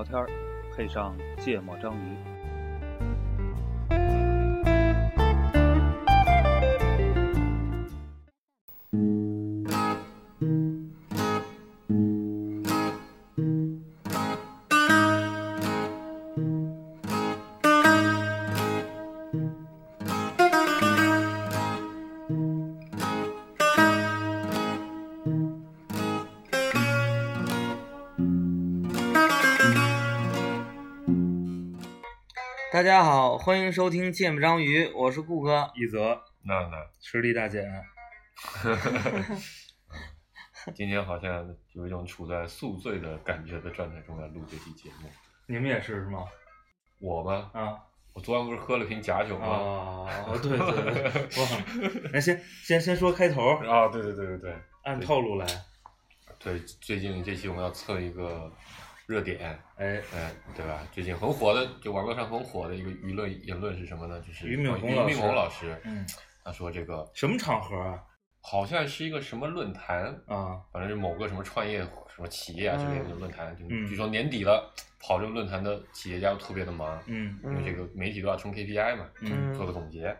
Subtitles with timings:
[0.00, 0.26] 聊天儿，
[0.74, 2.39] 配上芥末章鱼。
[33.42, 35.70] 欢迎收听《芥末章鱼》，我是顾哥。
[35.74, 37.66] 一泽，娜娜，实力大姐，
[40.76, 45.08] 今天好像有一种处在宿醉的感觉的状态中来录这期节目。
[45.46, 46.22] 你们也是是吗？
[46.98, 47.50] 我吗？
[47.54, 47.78] 啊
[48.12, 50.06] 我昨晚不是喝了瓶假酒吗？
[50.06, 51.12] 啊，对对对，
[51.42, 51.48] 哇！
[52.12, 55.46] 那先先先说开头，啊，对对对对对按套路来。
[56.38, 58.52] 对，最近这期我们要测一个
[59.10, 60.86] 热点，哎，哎，对吧？
[60.92, 64.20] 最近很火的，就网络上很火的一个舆论言论是什么呢？
[64.20, 66.06] 就是俞敏洪老师俞敏洪老师，嗯，
[66.44, 68.00] 他说这个什么场合啊？
[68.40, 80.16] 好像是一个什么论坛，啊，反正是某个什么创业什么企业啊之类的论坛，就嗯据说年底了，跑这个论坛的企业家都特别的忙，嗯因为这个媒体都要冲 KPI 嘛，嗯做个总结。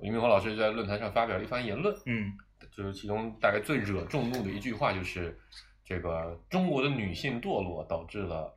[0.00, 2.30] 俞敏洪老师在论坛上发表了一番言论，嗯
[2.70, 5.36] 就是其中大概最惹众怒的一句话就是，
[5.84, 8.52] 这个中国的女性堕落导致了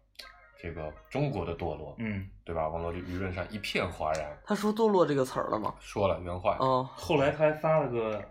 [0.59, 2.67] 这个中国的堕落，嗯，对吧？
[2.67, 5.75] 网络就舆论上一片哗然，他说“堕落”这个词儿了吗？
[5.79, 8.23] 说了原话，哦，后来他还发了个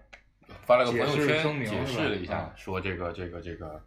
[0.65, 3.81] 发了个朋友圈声明解释了一下啊，说这个这个这个，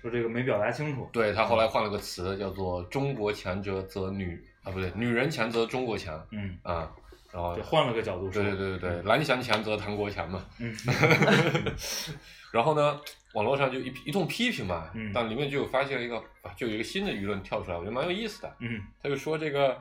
[0.00, 1.08] 说这个没表达清楚。
[1.12, 6.90] 对他后来换了个词叫做“中国强者则女”啊，不对，女人强则中国强嗯，啊，
[7.34, 8.42] 然后就换了个角度说。
[8.42, 10.44] 对对对对对，蓝翔强则唐国强嘛。
[10.60, 10.72] 嗯
[12.52, 13.00] 然后呢，
[13.32, 18.56] 网络上就一一通批评嘛，嗯但里面就有发现了一个，啊就有一个新的舆论跳出来，我觉得蛮有意思的。
[18.60, 19.76] 嗯他就说这个，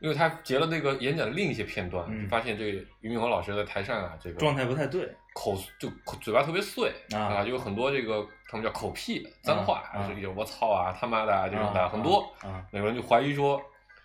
[0.00, 5.08] 因为他截了那个演讲的另一些片段，嗯就发现这个俞敏洪老师在台上啊，这个状态不太对。
[5.34, 12.30] 口就口嘴巴特别碎啊就有很多这个他们叫口屁脏话，啊就是有我操啊、他妈的啊这种的、啊很多。
[12.42, 13.58] 啊，有人就怀疑说，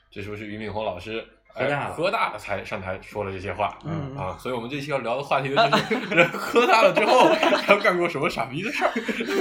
[0.09, 3.77] 这是不是俞敏洪老师喝大了哎喝大了才上台说了这些话？
[3.83, 7.27] 嗯啊，所以我们这期要聊的话题就是 人喝大了之后
[7.65, 8.91] 他干过什么傻逼的事儿。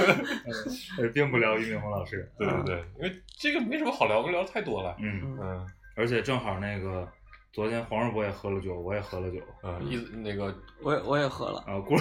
[1.01, 2.29] 呃，并不聊俞敏洪老师。
[2.37, 4.95] 对对对，因为这个没什么好聊，我们聊太多了。
[4.99, 7.07] 嗯，嗯嗯而且正好那个
[7.53, 9.39] 昨天黄世博也喝了酒，我也喝了酒。
[9.63, 11.97] 嗯，一那个我也我也喝了，啊，过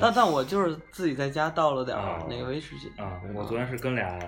[0.00, 1.96] 但但我就是自己在家倒了点
[2.28, 2.88] 那个威士忌。
[3.00, 4.18] 啊，我昨天是跟俩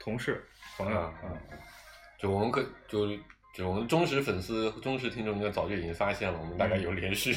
[0.00, 0.44] 同事
[0.76, 1.30] 朋友，啊嗯
[2.18, 3.06] 就我们跟就
[3.54, 7.32] 就我们忠实粉丝、忠实听众应该早就已经发现了，我们大概有连续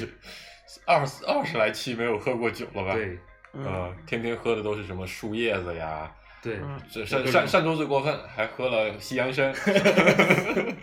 [0.86, 3.18] 二十二十来期没有喝过酒了吧？，对
[3.54, 6.12] 嗯，呃，天天喝的都是什么树叶子呀，
[6.42, 6.60] 对，
[7.06, 9.54] 上上上周最过分，还喝了西洋参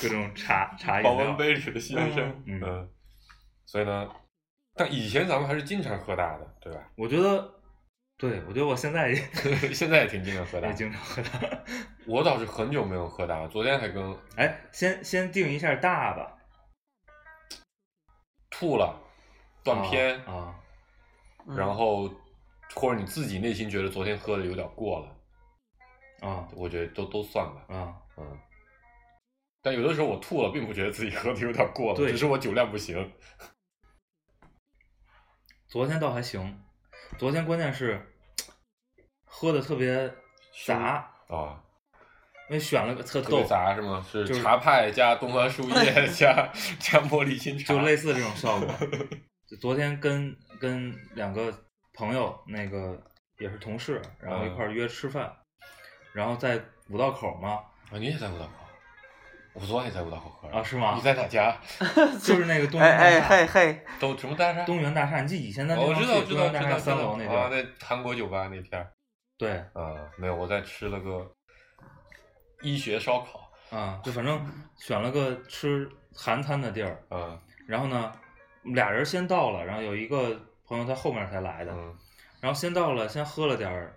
[0.00, 1.36] 各种茶茶饮保温。
[1.36, 2.88] 杯里的西洋参，嗯嗯，
[3.66, 4.08] 所以呢，
[4.74, 6.80] 但以前咱们还是经常喝大的，对吧？
[6.96, 7.52] 我觉得，
[8.22, 9.16] 对我觉得我现在也
[9.74, 11.64] 现在也挺经常喝的也，经常喝大。
[12.06, 16.38] 我倒是很久没有喝大了，昨天还跟哎，先先定一下大吧。
[18.48, 18.96] 吐了，
[19.64, 20.54] 断片，啊，
[21.48, 22.08] 嗯然后
[22.76, 28.38] 或者你自己内心觉得昨天喝的有点过了，啊我觉得都都算吧，啊嗯。
[29.62, 33.12] 但有的时候我吐了，并不觉得自己喝的有点过了，对只是我酒量不行。
[35.66, 36.62] 昨天倒还行，
[37.18, 38.11] 昨天关键是
[39.34, 40.12] 喝的特别
[40.66, 41.58] 杂，啊，
[42.50, 44.04] 因为选了个特特别逗，杂是吗？
[44.08, 48.68] 是茶派加东方树叶 加加茉莉金茶，就类似这种效果。
[49.48, 51.52] 就昨天跟跟两个
[51.94, 53.02] 朋友，那个
[53.38, 55.32] 也是同事，然后一块儿约吃饭，
[56.12, 56.60] 然后在
[56.90, 57.52] 五道口嘛，
[57.90, 58.52] 啊，你也在五道口？
[59.54, 61.54] 我昨晚也在五道口喝啊是吗你在哪家？
[62.22, 64.62] 就是那个东哎哎源大厦，嘿嘿，都什么大厦？
[64.64, 68.90] 东源大厦，你记以前咱哦我知道，去知道，知道，东源大厦三楼那地啊，那韩国酒吧那片儿
[69.42, 69.56] 对。
[69.72, 71.28] 啊，没有，我在吃了个
[72.60, 74.40] 医学烧烤啊，就反正
[74.76, 77.36] 选了个吃韩餐的地儿，啊，
[77.66, 78.12] 然后呢，
[78.62, 81.98] 俩人先到了，然后有一个朋友他后面才来的，嗯。
[82.40, 83.92] 然后先到了，先喝了点儿，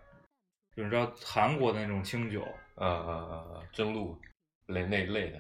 [0.76, 2.42] 就是你知道韩国的那种清酒，
[2.76, 4.20] 啊啊啊啊，真露
[4.66, 5.40] 类那类的。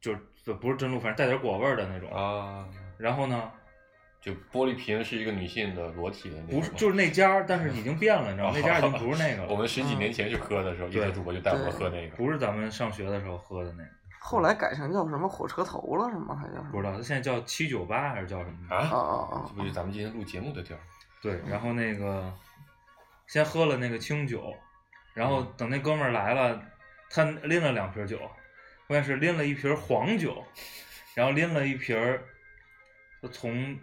[0.00, 2.10] 就是不不是真露，反正带点果味儿的那种。
[2.12, 2.68] 啊，
[2.98, 3.50] 然后呢，
[4.20, 8.52] 就玻璃瓶是一个女性的裸体的那种吗，不是就是那家儿，但是已经变了，你知道吗？
[8.56, 16.34] 那家已经不是那个了，我们十几年前去喝的时候，一对个主播就带我们喝那个，不是咱们上学的时候喝的那个，后来改成叫什么火车头了是吗？
[16.34, 16.70] 还叫什么？
[16.72, 18.74] 不知道，它现在叫七九八还是叫什么？
[18.74, 20.80] 啊，啊啊这不就咱们今天录节目的地儿？
[21.22, 22.32] 对，然后那个
[23.28, 24.52] 先喝了那个清酒，
[25.14, 26.60] 然后嗯等那哥们儿来了，
[27.10, 28.18] 他拎了两瓶酒，
[28.86, 30.44] 关键是拎了一瓶黄酒，
[31.14, 32.22] 然后拎了一瓶儿
[33.32, 33.78] 从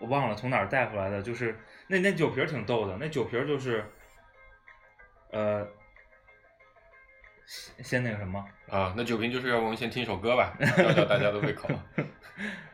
[0.00, 1.56] 我忘了从哪儿带回来的，就是
[1.86, 3.84] 那那酒瓶挺逗的，那酒瓶就是
[5.30, 5.68] 呃
[7.46, 11.68] 先先那个什么，啊，那酒瓶就是要不我们先听一首歌吧，吊吊大家的胃口。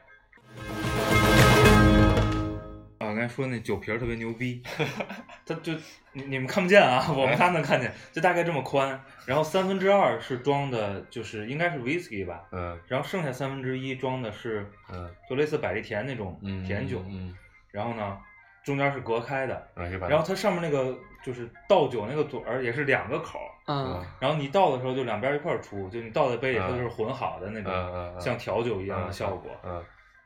[3.27, 4.63] 才说那酒瓶特别牛逼，
[5.47, 5.73] 它就
[6.13, 17.35] 你你们看不见啊，我们仨能看见，就大概这么宽，然后三分之二是装的，就是应该是 whisky 吧，嗯然后剩下三分之一装的是嗯就类似百利甜那种嗯，甜酒，嗯，
[17.71, 18.19] 然后呢
[18.65, 19.69] 中间是隔开的，
[20.09, 29.51] 然后它上面那个就是倒酒那个嘴儿也是两个口儿，嗯然后你倒的时候就两边一块儿出，就你倒在杯里它嗯就是混好的那嗯种，像调酒一样的效果。
[29.65, 29.83] 嗯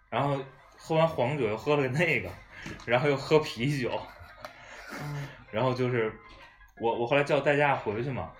[0.09, 0.37] 然后
[0.77, 2.29] 喝完黄酒又喝了那个，
[2.87, 3.91] 然后又喝啤酒，
[5.01, 6.13] 嗯然后就是
[6.81, 8.31] 我我后来叫代驾回去嘛，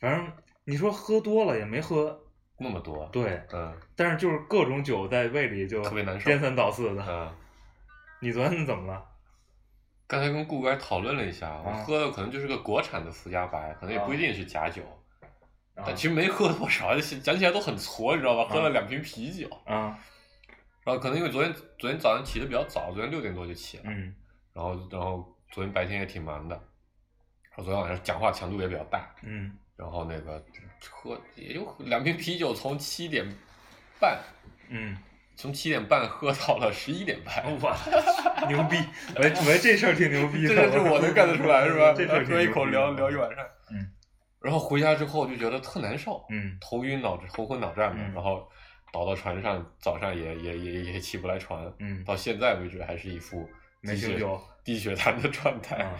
[0.00, 0.32] 反正
[0.64, 2.20] 你说喝多了也没喝，
[2.58, 7.04] 那么多，对，嗯但是就是各种酒在胃里就特别难受颠三倒四的。
[7.08, 7.32] 嗯。
[8.22, 9.02] 你昨天怎么了？
[10.06, 14.82] 刚才跟顾哥还讨论了一下，我啊喝的可能就是个国产的福加白，可能也不一定是假酒，
[15.74, 18.44] 啊但其实没喝多少， 讲起来都很挫，你知道吧？
[18.52, 19.98] 喝了两瓶啤酒，啊，
[20.84, 24.14] 然后可能因为昨天昨天早上起的比较早，昨天六点多就起了，嗯
[24.52, 30.42] 然后然后昨天白天也挺忙的，然后昨天晚上讲话强度也比较大，嗯，然后那个
[30.90, 33.24] 喝也就两瓶啤酒，从七点
[34.00, 34.18] 半
[34.68, 34.96] 嗯，
[35.36, 37.76] 从七点半喝到了十一点半，哇，
[38.48, 38.76] 牛逼！
[39.16, 41.92] 我我觉得这事儿挺牛逼的，这是我能干得出来是吧？
[41.96, 43.86] 这事儿喝一口聊聊一晚上，嗯，
[44.40, 48.48] 然后回家之后就觉得特难受，嗯头晕脑头昏脑胀的，嗯然后
[48.92, 53.48] 倒到船上，早上也也也也起不来船，嗯到现在为止还是一副
[53.80, 55.76] 没醒酒低血糖的状态。
[55.76, 55.98] 啊，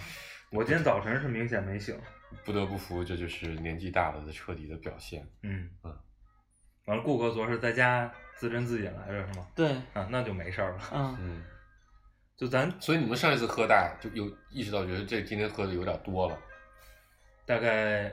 [0.50, 1.98] 我今天早晨是明显没醒，
[2.44, 5.26] 不得不服，这就是年纪大了的彻底的表现。
[5.42, 5.96] 嗯嗯，
[6.86, 9.46] 完了，顾哥昨儿是在家自斟自饮来着是吗？
[9.54, 10.80] 对，啊，那就没事儿了。
[10.92, 11.44] 嗯嗯，
[12.36, 16.36] 就咱所以你们上一次喝大就有意识到，觉得这今天喝的有点多了
[17.46, 18.12] 大概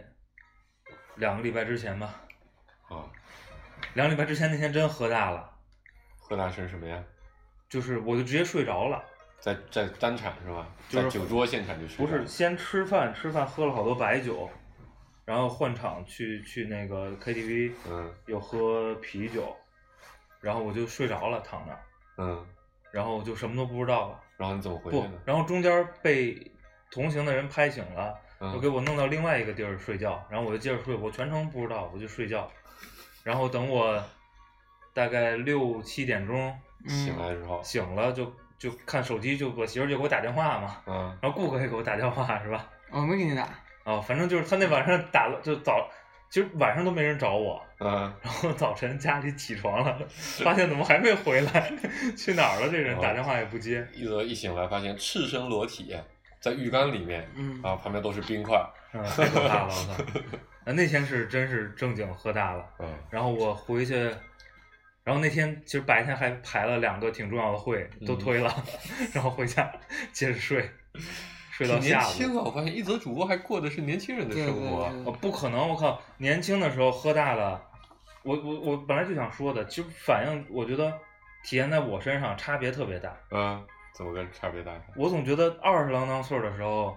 [1.16, 2.22] 两个礼拜之前吧，
[2.90, 3.10] 啊？
[3.98, 5.50] 两个礼拜之前那天真喝大了，
[6.20, 7.04] 喝大是什么呀？
[7.68, 9.04] 就是我就直接睡着了。
[9.40, 10.68] 在在单场是吧？
[10.88, 14.48] 就是在酒桌现场就睡不着了是先吃饭，吃饭喝了好多白酒，
[15.26, 19.56] 然后换场去去那个 KTV 嗯又喝啤酒，
[20.42, 21.82] 然后我就睡着了，躺那儿，
[22.20, 22.46] 嗯，
[22.92, 24.20] 然后我就什么都不知道了。
[24.38, 26.40] 然后你怎么回去不的？，然后中间被
[26.92, 32.48] 同行的人拍醒了，嗯又给我弄到另外一个地儿睡觉，然后我就接着睡，我全程不知道，我就睡觉，
[33.28, 34.02] 然后等我
[34.94, 36.58] 大概六七点钟
[36.88, 41.18] 醒来之后，醒了就就看手机，就我媳妇就给我打电话嘛，嗯。
[41.22, 42.66] 然后顾客也给我打电话是吧？
[42.90, 43.50] 我没给你打，
[43.84, 45.90] 哦，反正就是他那晚上打了，就早，
[46.30, 47.92] 其实晚上都没人找我，嗯，
[48.24, 51.70] 然后早晨家里起床了，发现怎么还没回来，
[52.16, 52.70] 去哪儿了？
[52.72, 55.94] 这人哦打电话也不接，一则一醒来发现赤身裸体
[56.39, 58.63] 在浴缸里面，嗯然后旁边都是冰块，
[58.94, 60.04] 嗯，太可怕了，我操！
[60.66, 63.95] 那那天是真是正经喝大了，嗯然后我回去，
[65.04, 68.54] 然后那天其实白天还排了两个挺重要的会，都嗯推了，
[69.14, 69.71] 然后回家
[70.12, 70.69] 接着睡，
[71.52, 72.12] 睡到下午。
[72.12, 72.44] 轻啊！
[72.45, 74.90] 我发现一则主播还过的是年轻人的生活
[75.21, 75.69] 不可能！
[75.69, 77.64] 我靠，年轻的时候喝大了，
[78.23, 80.92] 我我我本来就想说的，其实反应我觉得
[81.44, 83.16] 体现在我身上差别特别大。
[83.31, 83.66] 嗯，
[83.97, 84.85] 怎么个差别大法？
[84.95, 86.95] 我总觉得二十郎当岁的时候，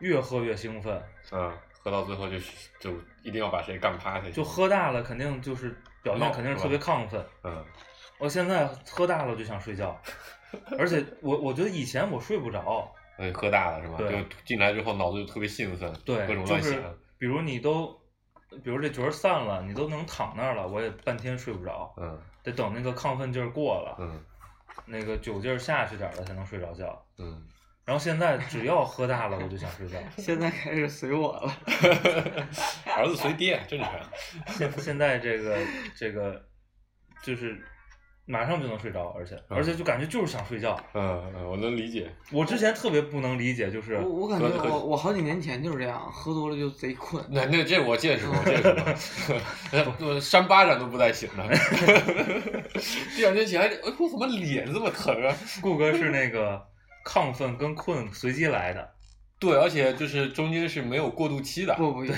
[0.00, 1.50] 越喝越兴奋，嗯，
[1.82, 2.36] 喝到最后就
[2.78, 4.32] 就一定要把谁干趴下去。
[4.32, 7.24] 就喝大了肯定就是表现肯定是是特别亢奋。
[7.44, 7.64] 嗯
[8.18, 9.98] 我现在喝大了就想睡觉，
[10.78, 12.86] 而且我我觉得以前我睡不着，
[13.18, 13.96] 嗯，喝大了是吧？
[13.96, 16.84] 对就进来之后脑子就特别兴奋，对各种，乱想就是。
[17.18, 17.86] 比如你都，
[18.62, 24.20] 比如这角儿散了，你都能躺那儿了，我也半天睡不着，嗯得等那个亢奋劲儿过了，嗯
[24.86, 27.04] 那个酒劲儿下去点儿了才能睡着觉。
[27.18, 27.42] 嗯，
[27.84, 29.98] 然后现在只要喝大了，我就想睡觉。
[30.16, 31.52] 现在开始随我了。
[32.96, 33.90] 儿子随爹正常。
[34.48, 35.58] 现现在这个
[35.96, 36.44] 这个
[37.22, 37.60] 就是
[38.24, 40.78] 马上就能睡着，而且嗯而且就感觉就是想睡觉。
[40.94, 42.10] 嗯嗯，我能理解。
[42.30, 47.24] 我之前特别不能理解，就是我我感觉我我好几年前就是这样，喝多了就贼困。
[47.28, 48.72] 那那这我见识过，见识
[49.84, 51.42] 过 我扇巴掌都不带醒的。
[53.16, 55.34] 第二天起来，哎，我怎么脸这么疼啊？
[55.60, 56.62] 顾哥是那个
[57.04, 58.88] 亢奋跟困随机来的，
[59.38, 61.74] 对，而且就是中间是没有过渡期的。
[61.74, 62.12] 不不，有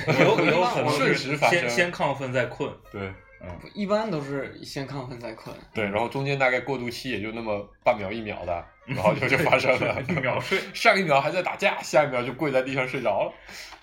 [0.44, 5.54] 有可能瞬是时发生先先亢奋再困，对，嗯，一般都是先亢奋再困。
[5.72, 10.58] 对，然后中间大概过渡期也就那么半秒一秒的， 然后就就发生了， 一秒睡。
[10.72, 13.32] 上一秒还在打架，下一秒就跪在地上睡着了。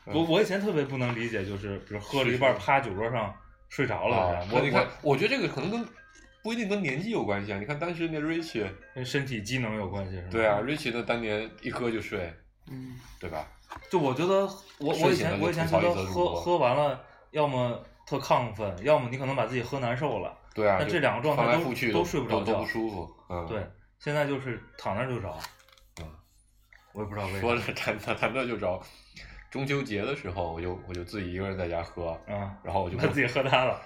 [0.05, 3.33] 我我以前特别不能理解，就是比如喝了一半趴酒桌上
[3.69, 4.17] 睡着了。
[4.17, 5.85] 啊，我你看，我觉得这个可能跟
[6.43, 7.59] 不一定跟年纪有关系啊。
[7.59, 8.65] 你看当时那 Rich
[8.95, 10.27] 跟身体机能有关系是吗？
[10.31, 12.33] 对啊，Rich 那当年一喝就睡，
[12.67, 13.47] 嗯，对吧？
[13.89, 17.81] 就我觉得，我我以前我以前觉得喝喝完了，要么
[18.11, 20.37] 特亢奋，要么你可能把自己喝难受了。
[20.53, 21.63] 对啊，那这两个状态都
[21.93, 23.09] 都睡不着觉，都不舒服。
[23.29, 23.65] 嗯，对，
[23.99, 25.33] 现在就是躺那就着。
[26.01, 26.05] 嗯，
[26.91, 27.39] 我也不知道为啥。
[27.39, 28.77] 说着谈谈谈着就着。
[29.49, 33.81] 中秋节的时候，我就我就自己一个人在家喝，嗯，然后我就把自己喝瘫了。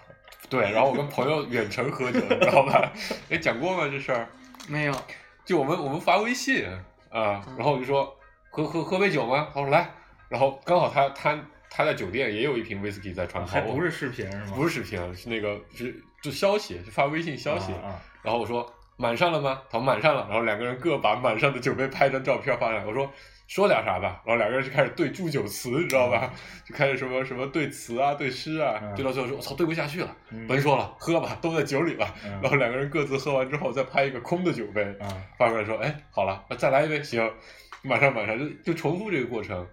[0.49, 2.91] 对，然后我跟朋友远程喝酒，你知道吧？
[3.29, 4.27] 哎，讲过吗这事儿？
[4.67, 4.95] 没有。
[5.43, 6.67] 就我们我们发微信
[7.11, 8.11] 啊，然后我就说
[8.49, 9.49] 喝喝喝杯酒吗？
[9.53, 9.91] 他说来，
[10.29, 11.39] 然后刚好他他
[11.75, 14.53] 他在酒店也有一瓶 whisky 在床头，还不是视频是吗？
[14.55, 17.73] 不是视频，是那个是就消息，就发微信消息。
[17.73, 18.01] 啊。
[18.23, 18.65] 然后我说
[18.95, 19.61] 满上了吗？
[19.69, 20.25] 他说满上了。
[20.29, 22.85] 然后两个人各把满上的酒杯拍张照片发上来。
[22.85, 23.11] 我说。
[23.47, 26.33] 说点啥吧，然后两个人就开始对祝酒词，你知道吧？
[26.67, 30.17] 就开始什么什么对词啊、对诗啊，对到最后说：“我操，对不下去了，
[30.47, 34.83] 甭说了，喝吧，都在酒里了。”然后两个人各自喝完之后，再拍一个空的酒杯，
[35.37, 37.31] 发过来说：“哎，好了，再来一杯，行，
[37.83, 39.63] 马上马上就就重复这个过程。”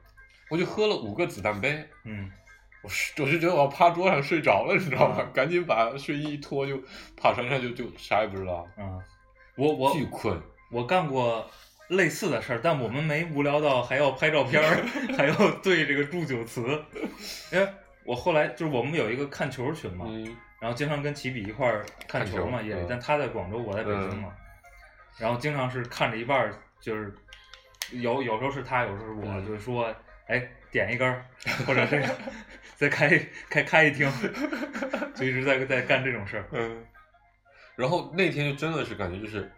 [0.53, 2.31] 我就喝了五个子弹杯，嗯，
[2.83, 2.91] 我
[3.25, 5.27] 我就觉得我要趴桌上睡着了，你知道吗？
[5.33, 6.77] 赶紧把睡衣一脱，就
[7.17, 8.69] 趴床上就就啥也不知道。
[8.77, 9.01] 嗯，
[9.57, 10.39] 我我巨困，
[10.71, 11.51] 我干过。
[11.89, 14.83] 类似的事儿，但我们没无聊到还要拍照片儿，
[15.15, 16.63] 还要对这个祝酒词。
[17.53, 17.69] 因为
[18.05, 20.07] 我后来就是我们有一个看球群嘛，
[20.59, 22.87] 然后经常跟齐比一块儿看球嘛，夜里。
[22.89, 24.33] 但他在广州，我在北京嘛，
[25.19, 27.15] 然后经常是看着一半儿，就是
[27.91, 29.95] 有有时候是他，有时候是我，就是说，
[30.27, 31.25] 哎，点一根儿，
[31.67, 32.19] 或者这个
[32.77, 33.09] 再开
[33.49, 34.11] 开开一听，
[35.15, 36.49] 就一直在在干这种事儿。
[36.53, 36.85] 嗯，
[37.77, 39.51] 然后那天就真的是感觉就是。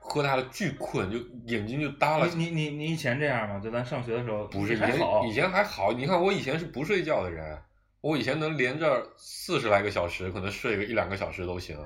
[0.00, 2.26] 喝大了巨困，就眼睛就耷了。
[2.28, 3.60] 你你你你以前这样吗？
[3.62, 4.98] 就咱上学的时候，不是以前
[5.28, 5.92] 以前还好。
[5.92, 7.58] 你看我以前是不睡觉的人，
[8.00, 11.76] 我以前能连着四十来个小时，可能睡个一两个小时都行，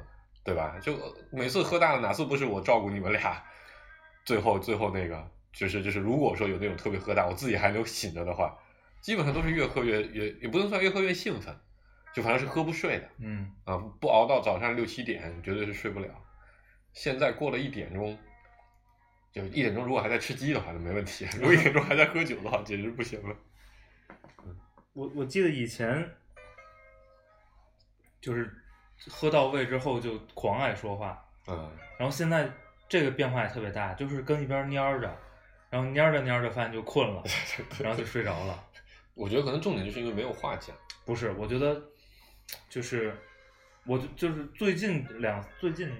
[0.45, 0.79] 对吧？
[0.81, 0.97] 就
[1.33, 3.43] 每次喝大了，哪次不是我照顾你们俩？
[4.25, 8.59] 最后最后那个就是就是，如果说有那种特别喝大，我自己还没有醒着的话，
[9.01, 11.55] 基本上都是越喝越越也不能算越喝越兴奋，
[12.15, 13.09] 就反正是喝不睡的。
[13.19, 16.09] 嗯啊，不熬到早上六七点，绝对是睡不了。
[16.93, 18.19] 现在过了一点钟，
[19.33, 23.37] 就一点钟，如果还在吃鸡的话，就没问题；如果一点钟还在喝酒的话，简直不行了。
[24.95, 26.07] 我我记得以前
[28.21, 28.51] 就是
[29.09, 32.51] 喝到位之后就狂爱说话，嗯，然后现在
[32.89, 35.19] 这个变化也特别大，就是跟一边蔫着，
[35.73, 37.25] 然后蔫着蔫着发现就困了，
[37.81, 38.63] 然后就睡着了。
[39.17, 40.77] 我觉得可能重点就是因为没有话讲。
[41.07, 41.83] 不是，我觉得
[42.69, 43.17] 就是
[43.87, 45.91] 我就就是最近两最近。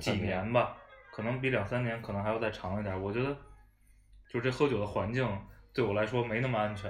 [0.00, 0.76] 几年吧，
[1.10, 3.02] 可能比两三年可能还要再长一点。
[3.02, 3.36] 我觉得，
[4.28, 5.26] 就这喝酒的环境
[5.72, 6.88] 对我来说没那么安全。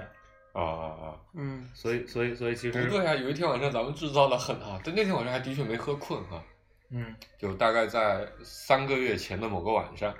[0.51, 1.17] 啊啊啊！
[1.33, 3.15] 嗯，所以所以所以其实不对啊。
[3.15, 6.43] 有一天晚上咱们制造的很啊，但那天晚上还的确没喝困哈。
[6.91, 7.15] 嗯。
[7.39, 10.13] 就大概在三个月前的某个晚上，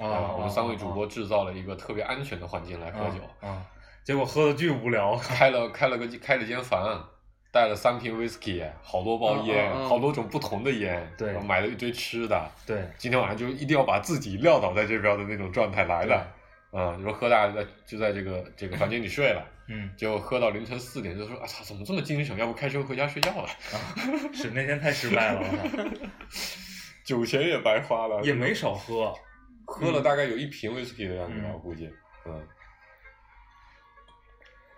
[0.00, 3.64] 啊，我们三位主播制造了一个特别安全的环境来喝酒啊，
[4.02, 7.06] 结果喝的巨无聊，开了开了个开了间房。
[7.52, 16.14] 带了三瓶 whisky，好多包烟，好多种不同的烟，对，买了一堆吃的，对，今天晚上就一定要把自己撂倒在这边的那种状态来的，
[16.70, 22.36] 啊，你说喝大在就在这个这个房间里睡了，嗯，就喝到凌晨四点，就说啊操，怎么这么精神？
[22.38, 23.48] 要不开车回家睡觉了？
[24.32, 25.44] 是那天太失败了，
[27.02, 29.12] 酒钱也白花了，也没少喝，
[29.70, 31.90] 喝了大概有一瓶 whisky 的样子吧，我估计，
[32.26, 32.46] 嗯。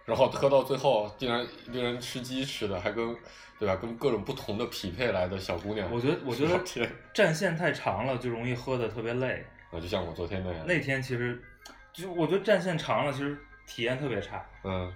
[0.05, 3.17] 然后喝到最后，竟然竟然吃鸡吃的，还跟，
[3.59, 3.77] 对吧？
[3.77, 5.91] 跟各种不同的匹配来的小姑娘。
[5.91, 6.61] 我觉得，我觉得
[7.15, 9.45] 战线太长了，就容易喝的特别累。
[9.71, 10.67] 啊，就像我昨天那样。
[10.67, 11.41] 那天其实，
[11.93, 14.45] 就我觉得战线长了，其实体验特别差。
[14.65, 14.93] 嗯，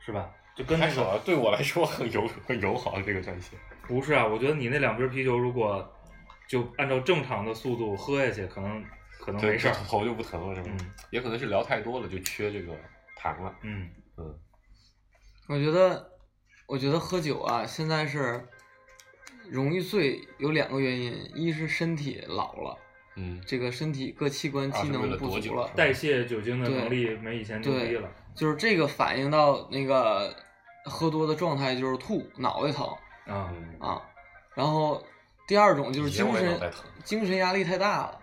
[0.00, 0.30] 是吧？
[0.54, 3.58] 就跟那个对我来说很友很友好这个战线。
[3.88, 5.92] 不是啊，我觉得你那两瓶啤酒，如果
[6.46, 8.84] 就按照正常的速度喝下去，可能
[9.24, 10.76] 可能没事儿，头就不疼了，是吗？
[10.78, 12.74] 嗯，也可能是聊太多了，就缺这个
[13.18, 13.54] 痰了。
[13.62, 13.88] 嗯
[14.18, 14.38] 嗯。
[15.48, 16.10] 我觉得，
[16.66, 18.46] 我觉得喝酒啊，现在是
[19.48, 22.78] 容易醉，有两个原因，一是身体老了，
[23.16, 30.36] 嗯，这个身体各器官机能不足了，代谢酒精的能力没以前牛逼了，就是这个反映到那个
[30.84, 32.86] 喝多的状态，就是吐、脑袋疼
[33.26, 33.50] 啊
[33.80, 34.02] 啊，
[34.54, 35.02] 然后
[35.48, 36.72] 第二种就是精神
[37.04, 38.20] 精神压力太大了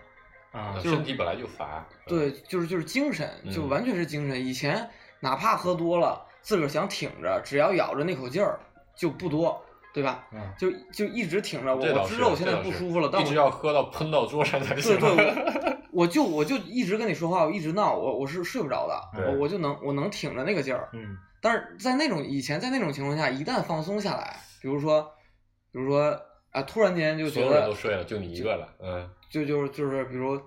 [0.52, 4.88] 啊，身体本来就乏，对，就是就是精神，就完全是精神，以前
[5.20, 6.24] 哪怕喝多了。
[6.40, 8.58] 自个儿想挺着，只要咬着那口劲儿
[8.94, 9.60] 就不多。
[9.94, 10.26] 对吧？
[10.32, 14.98] 嗯就就一直挺着我，我知道我现在不舒服了，但我一直要喝到喷到桌上才对行。
[14.98, 15.34] 对，
[15.92, 20.88] 我我就我就一直跟你说话，我一直闹，我我是睡不着的，我我就能我能挺着那个劲儿。
[20.94, 25.02] 嗯但是在那种以前在那种情况下，一旦放松下来，比如说
[25.70, 26.18] 比如说
[26.52, 28.66] 啊，突然间就所有人觉得都睡了，就你一个了。
[28.80, 30.38] 嗯，就就是就是比如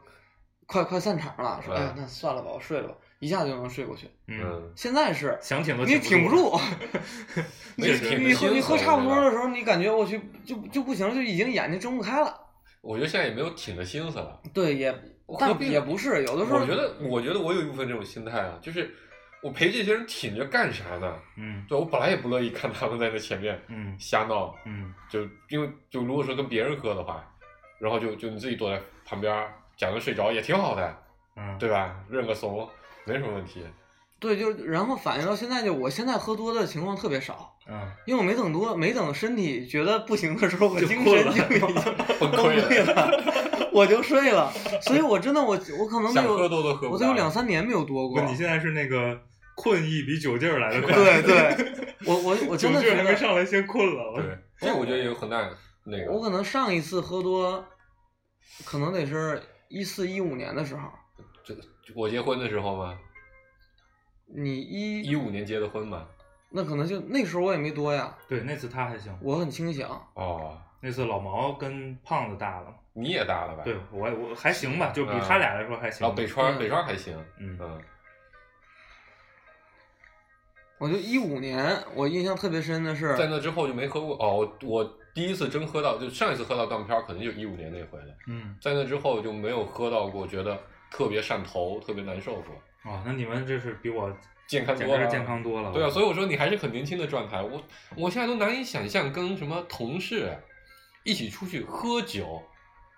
[0.67, 4.07] 快快散场了，说嗯哎呀那算了吧，我睡了吧，一下就能睡过去。
[4.27, 6.51] 嗯，嗯，现在是想挺都你挺不住，
[7.75, 9.15] 你你喝你喝差不多。
[9.15, 12.39] 的时候，你感觉我去就就不行，就已经眼睛睁不开了。
[12.81, 14.39] 我觉得现在也没有挺的心思了。
[14.53, 14.95] 对，也
[15.39, 18.93] 但也不是，有的时候我觉得，我觉得我有一部分这种心态啊，就是
[19.41, 21.15] 我陪这些人挺着干啥呢？
[21.37, 27.27] 嗯对，我本来也不乐意看他们在那前面嗯瞎闹，嗯就因为就如果说跟别人喝的话，
[27.79, 30.97] 然后就就你自己躲在旁边儿假装睡着也挺好的，
[31.35, 31.95] 嗯，对吧？
[32.09, 32.67] 认个怂
[33.05, 33.63] 没什么问题。
[34.17, 41.73] 对，就然后反映到现在，就我现在喝多的情况特别少，嗯因为我没等多，没等身体觉得不行的时候，我就精神就已经崩
[42.19, 44.51] 崩溃溃了，我就睡了。
[44.81, 48.21] 所以我真的我我可能得想喝有多都喝不我都有两三年没有多过。
[48.21, 49.19] 你现在是那个
[49.53, 55.41] 困意比酒劲儿来的快，对对，我我我 真的觉酒劲儿还没得，上来先困了，我对，这我觉得也有很大
[55.85, 56.11] 那个。
[56.11, 57.63] 我可能上一次喝多，
[58.65, 60.89] 可能得是一四一五年的时候。
[61.43, 61.55] 这
[61.95, 62.97] 我结婚的时候吗，
[64.25, 66.07] 你一一五年结的婚吧。
[66.49, 69.87] 那可能就那时候我也没多呀，对那次他还行，我很清醒。
[70.13, 73.63] 哦，那次老毛跟胖子大了，你也大了吧？
[73.63, 77.17] 对我我还行吧，就比嗯他俩来说还行哦，，北川嗯北川还行。
[77.39, 77.81] 嗯嗯，
[80.77, 84.15] 我就一五年，我印象特别深的是，在那之后就没喝过。
[84.17, 88.13] 哦，我我第一次真喝到，就上一次喝到断片儿，可能就一五年那回了。
[88.27, 92.53] 嗯在那之后就没有喝到过，觉得特别上头、特别难受过。
[92.83, 97.41] 哦，那你们这是比我健康多了，健康多了，对啊，所以我说你还是很年轻的状态。
[97.41, 97.63] 我
[97.95, 100.37] 我现在都难以想象跟什么同事
[101.03, 102.43] 一起出去喝酒，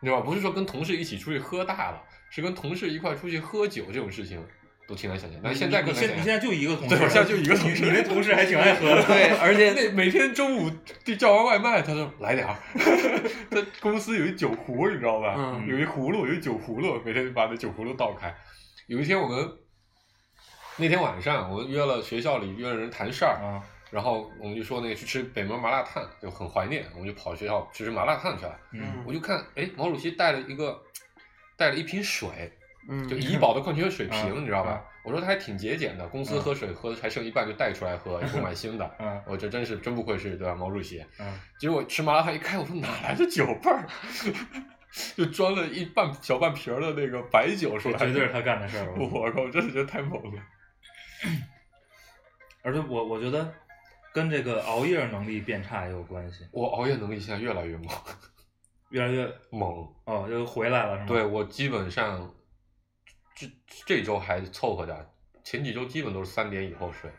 [0.01, 0.25] 你知道吧？
[0.25, 4.43] 不是说跟同事一起出去喝大了，是跟同事一块出去喝酒这种事情
[4.87, 5.39] 都挺难想象。
[5.43, 6.15] 但是现在你更难想象。
[6.15, 10.71] 现你现在就一个同事，对我现在就一个同事你你那同事还挺爱喝的， 对，而且那每天中午
[11.03, 12.55] 就叫完外卖，他说来点儿。
[13.51, 15.35] 他公司有一酒壶，你知道吧？
[15.37, 18.33] 嗯有一葫芦，有一酒葫芦，每天就把那酒葫芦倒开。
[18.87, 19.49] 有一天我们
[20.77, 28.59] 那天晚上，我们约了学校里约了人谈事儿，啊然后我们就说那个去吃北门麻辣烫，就很怀念，我们就跑学校去吃麻辣烫去了。
[28.73, 30.77] 嗯我就看，哎，毛主席带了一个
[31.55, 32.51] 带了一瓶水，
[32.89, 34.83] 嗯，就怡宝的矿泉水瓶，嗯你知道吧？
[35.03, 38.95] 我说他还挺节俭的，公司嗯喝水喝的还剩一半就带出来喝，也不买新的。
[38.99, 41.03] 嗯我这真是真不愧是对吧，毛主席。
[41.19, 43.87] 嗯结果吃麻辣烫一开，我说哪来的酒味儿？
[45.15, 50.41] 就装了一半小半瓶儿的那个白酒出来，这绝对是他干的事儿，我 我靠，我真的觉得太猛了。
[52.63, 53.53] 而且我我觉得
[54.13, 57.87] 跟这个熬夜能力变差也有关系，我熬夜能力现在越来越猛，
[58.89, 59.87] 越来越猛。
[60.05, 61.05] 哦又回来了是吗？
[61.07, 62.33] 对我基本上
[63.37, 63.47] 这
[63.85, 64.97] 这周还凑合点，
[65.43, 67.11] 前几周基本都是三点以后睡，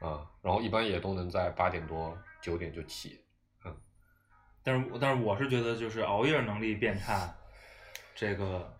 [0.00, 3.18] 啊，然后一般也都能在八点多九点就起。
[3.64, 3.74] 嗯
[4.62, 7.34] 但是但是我是觉得就是熬夜能力变差，
[8.14, 8.76] 这个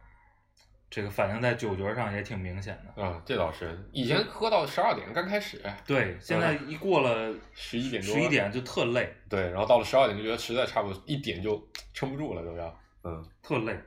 [0.91, 3.03] 这个反映在酒局上也挺明显的。
[3.03, 13.25] 啊，这倒是，以前喝到十二点刚开始，对，现在一过了十一点多，十一点就特累，对，然后到了十二点就觉得实在差不多，一点就撑不住了都要，嗯。
[13.41, 13.81] 特累。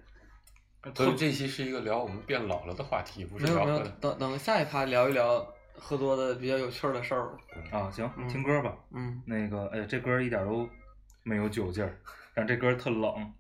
[0.96, 5.46] 所以这期是一个聊我们变老了的话题，不是没有没有聊喝的。，等等下一趴聊一聊
[5.78, 7.38] 喝多的比较有趣儿的事儿吧。
[7.72, 8.76] 啊，行，嗯听歌吧。
[8.92, 10.68] 嗯，那个，哎呀，这歌一点都
[11.24, 11.98] 没有酒劲儿，
[12.34, 13.34] 但这歌特冷。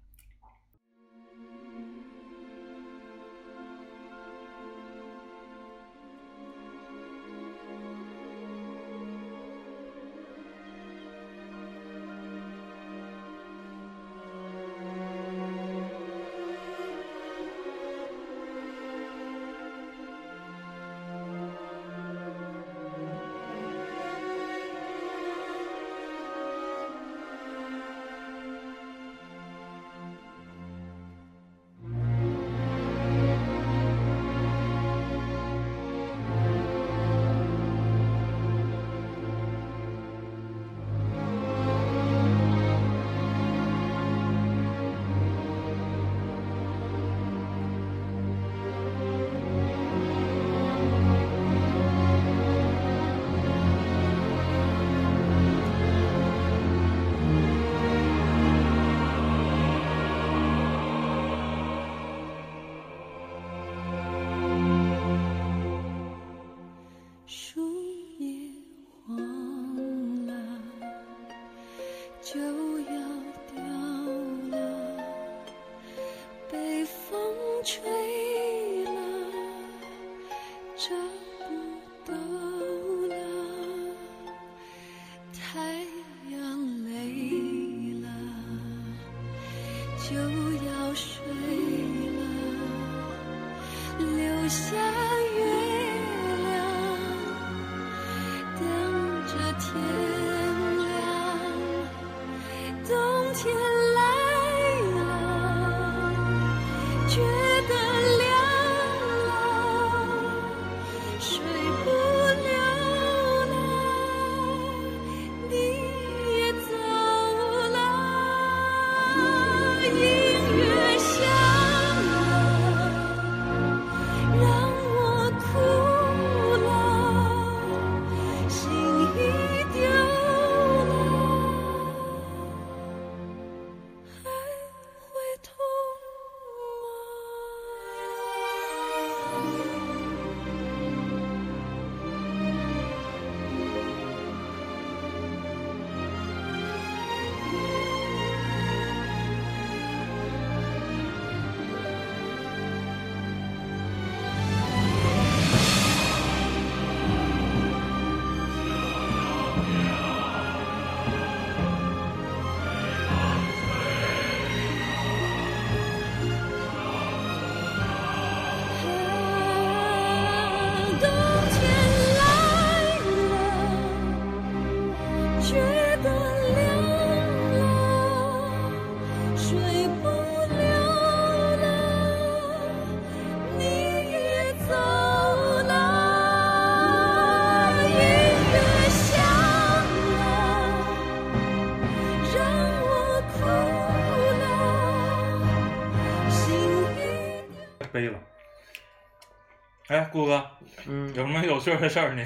[200.09, 200.43] 哎，顾哥，
[200.87, 201.07] 嗯。
[201.13, 202.25] 有什么有趣的事儿呢？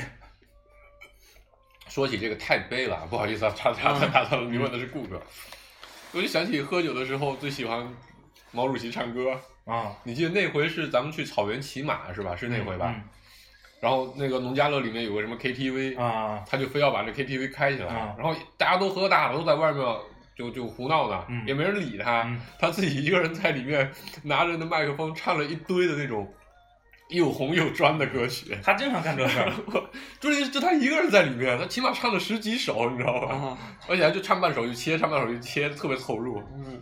[1.90, 5.22] 说起这个太悲了，不好意思啊，插插插打断了，你问的是顾哥，
[6.14, 7.88] 我就想起喝酒的时候最喜欢
[8.52, 9.40] 毛主席唱歌。
[9.66, 12.36] 啊，你记得那回是咱们去草原骑马是吧？
[12.36, 12.96] 是那回吧？
[13.80, 18.16] 然后那个农家乐里面有个什么 KTV，、嗯啊，他就非要把这 KTV 开起来，啊。
[18.18, 19.86] 然后大家都喝大了，都在外面
[20.36, 21.46] 就就胡闹呢，嗯。
[21.46, 22.40] 也没人理他，嗯。
[22.58, 23.92] 他自己一个人在里面
[24.24, 26.34] 拿着那麦克风唱了一堆的那种
[27.14, 28.58] 又红又专的歌曲。
[28.64, 29.54] 他经常干这事儿。
[30.20, 33.34] 就就他一个人在里面，他起码唱了十几首，你知道吧？
[33.34, 36.82] 啊，而且还就唱半首就切，唱半首就切，特别投入，嗯，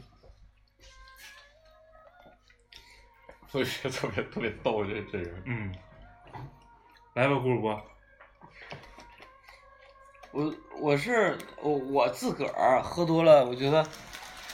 [3.49, 5.43] 所以觉得特别特别逗这这人。
[5.45, 5.75] 嗯，
[7.13, 7.81] 来吧，顾主播。
[10.31, 13.85] 我我是我我自个儿喝多了，我觉得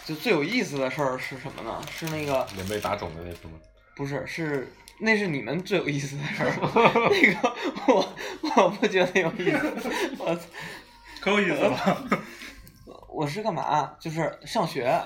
[0.06, 1.80] 就最有意思的事儿是什么呢？
[1.92, 3.60] 是那个脸被打肿的那次吗？
[3.96, 4.68] 不是是
[5.00, 6.52] 那是你们最有意思的事儿，
[7.12, 7.56] 那个
[7.94, 8.16] 我
[8.56, 10.40] 我不觉得有意思，我
[11.22, 12.22] 可有意思了。
[13.10, 13.96] 我是干嘛？
[14.00, 15.00] 就是上学，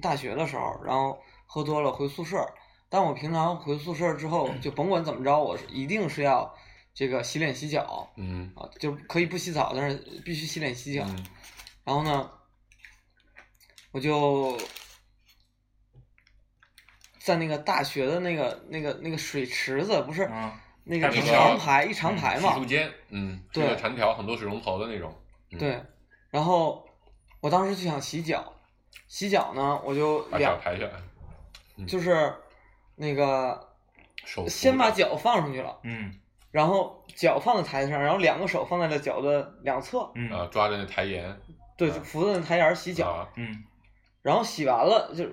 [0.00, 2.46] 大学的时候，然后喝多了回宿舍。
[2.88, 6.52] 但我平常回宿舍之后，就甭管怎么着，我是一定是要
[6.92, 11.04] 这个洗脸洗脚嗯啊，就可以不洗澡，但是必须洗脸洗脚。
[11.08, 11.24] 嗯
[11.82, 12.30] 然后呢，
[13.90, 14.56] 我就
[17.30, 25.14] 在那个大学的那个那个那个水池子，不是啊，那个一长排一长排嘛洗漱，间，嗯，对长条，很多水龙头的那种。
[25.52, 25.80] 嗯，对。
[26.28, 26.84] 然后
[27.40, 28.52] 我当时就想洗脚，
[29.06, 30.90] 洗脚呢，我就把脚两抬起来，
[31.86, 32.34] 就是
[32.96, 33.68] 那个
[34.24, 36.12] 手先把脚放上去了，嗯
[36.50, 41.40] 然后脚放在台子上，然后两个手放在了脚的两侧，嗯啊抓着那台沿
[41.76, 43.08] 对，扶着那台沿洗脚。
[43.08, 43.64] 啊嗯
[44.22, 45.24] 然后洗完了就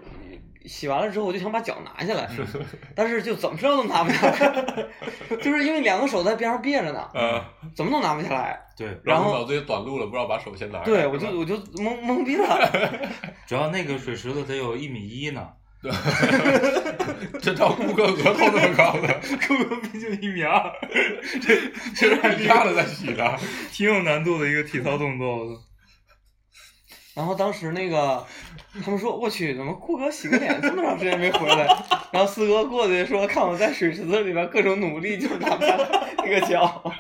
[0.68, 2.46] 洗完了之后，我就想把脚拿下来，嗯
[2.96, 4.86] 但是就怎么着都拿不下来，
[5.42, 8.60] 就是因为两个手在边上别着呢，啊，怎么都拿不下来。
[8.76, 10.86] 对，然后脑子也短路了，不知道把手先拿开。
[10.86, 12.72] 对，我就我就懵懵逼了。
[13.48, 15.48] 主要那个水池子得有一米一呢，
[17.42, 20.72] 这到顾客额头那么高的，顾哥毕竟一米二，
[21.42, 21.56] 这
[21.96, 23.40] 这是一下子在洗的。
[23.72, 25.64] 挺有难度的一个体操动作。
[27.18, 28.24] 然后当时那个
[28.86, 31.66] 他们说，我去，怎么顾哥洗个脸这么长时间没回来？
[32.12, 35.76] 然后四哥过去说，看我在水池子里边各种努力，就是拿不下
[36.20, 36.94] 那个脚。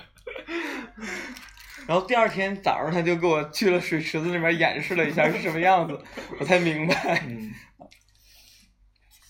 [1.85, 5.97] 然后第二天早上他就给我去了水池子里面演示了一下是什么样子，
[6.39, 7.53] 我才明白，嗯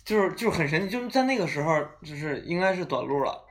[0.05, 3.43] 就是就是很神奇，就是在那个时候，就是应该是短路了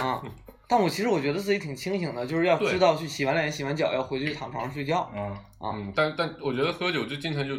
[0.00, 0.22] 啊。
[0.68, 5.10] 但我其实我觉得自己挺清醒的，就是要知道去洗完脸、洗完脚要回去躺床上睡觉。
[5.14, 5.22] 嗯
[5.58, 7.56] 啊嗯，但但我觉得喝酒就经常就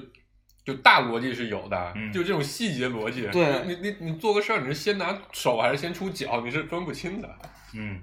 [0.65, 7.29] 就大逻辑是有的，嗯就这种细节逻辑，对你你你做个事儿，你是先拿手还是先出脚，你是分不清的，
[7.73, 7.99] 嗯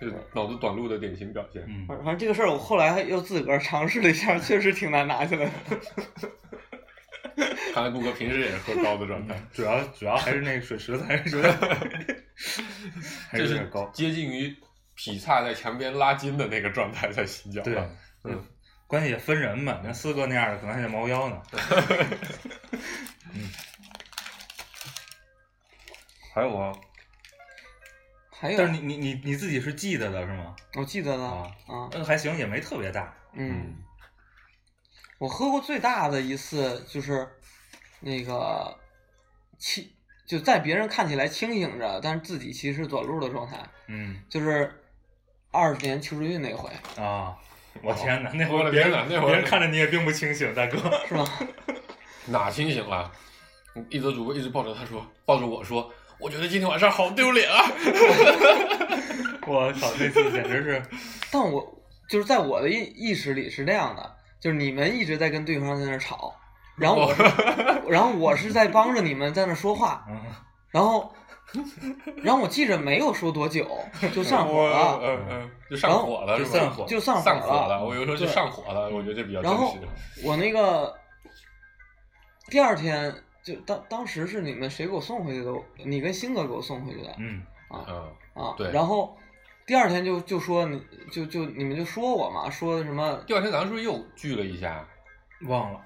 [0.00, 1.62] 就是脑子短路的典型表现。
[1.66, 5.52] 嗯反反正这个事儿，我后来又自个儿尝试了一下，确实挺难拿下来的。
[7.74, 11.58] 看来顾哥平时也是喝高的状态，主要主要还是那个水池子还是有点
[13.28, 13.88] 还是是有点高。
[13.94, 14.54] 接近于
[14.94, 17.90] 劈叉在墙边拉筋的那个状态在洗脚对了。，
[18.24, 18.44] 嗯，
[18.86, 21.42] 关键也分人嘛，那四哥那样的可能还得猫腰呢。
[26.34, 26.72] 还有啊，
[28.30, 30.56] 还有，但是你你你你自己是记得的是吗？
[30.76, 33.14] 我记得的啊啊，那还行，也没特别大。
[33.34, 33.76] 嗯，
[35.22, 37.28] 我喝过最大的一次就是
[38.00, 38.76] 那个
[39.56, 39.88] 清，
[40.26, 43.56] 就在别人看起来清醒着，但是自己其实短路的状态，
[43.86, 44.82] 嗯就是
[45.52, 46.68] 二十年邱志运那回，
[47.00, 47.36] 啊，
[47.84, 50.76] 我天哪，那我的会儿别人那会儿别人看着你也并不清醒，大哥。
[51.06, 51.24] 是吗？
[52.26, 53.08] 哪清醒了？
[53.90, 57.62] 一则主播一直抱着他说，抱着我说，我觉得今天晚上好丢脸啊！
[59.46, 60.82] 我操，那次简直是，
[61.30, 66.34] 但我就是在我的意意识里是那样的，就是你们一直在跟对方在那儿吵，
[66.76, 67.22] 然后我是，
[67.88, 70.20] 然后我是在帮着你们在那儿说话，嗯
[70.72, 71.14] 然后，
[72.24, 73.68] 然后我记着没有说多久
[74.12, 77.84] 就上火了，嗯嗯，就上火了，就是散火就上散火火了。
[77.84, 79.76] 我有时候就上火了，我觉得这比较真然后。
[80.24, 80.92] 我那个
[82.48, 85.52] 第二天就当当时是你们谁给我送回去的？
[85.84, 88.12] 你跟星哥给我送回去的嗯啊嗯，
[88.44, 88.54] 啊。
[88.56, 89.14] 对然后
[89.66, 94.86] 第二天就就说你就就你们就说我嘛，说的什么第二天咱们是不是又聚了一下？
[95.42, 95.80] 忘了。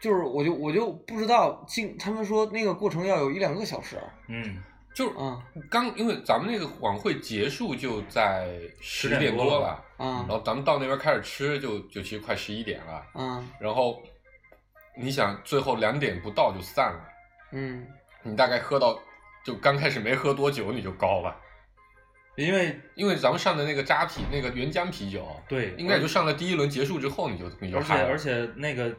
[0.00, 4.62] 就是我就我就不知道进他们说那个过程要有一两个小时，嗯。
[4.94, 9.66] 就是啊刚，因为咱们那个晚会结束就在十10点点多多了。
[9.98, 13.48] 了，啊然后咱们到那边开始吃就就其实快十一点了，嗯。
[13.58, 14.00] 然后
[14.96, 17.08] 你想最后两点不到就散了，
[17.50, 17.84] 嗯。
[18.22, 18.96] 你大概喝到
[19.44, 21.36] 就刚开始没喝多久你就高了，
[22.36, 28.94] 因为因为咱们上的那个扎啤那个原浆啤酒，对，应该也就上了第一轮结束之后你就你就而且嗨了而且那个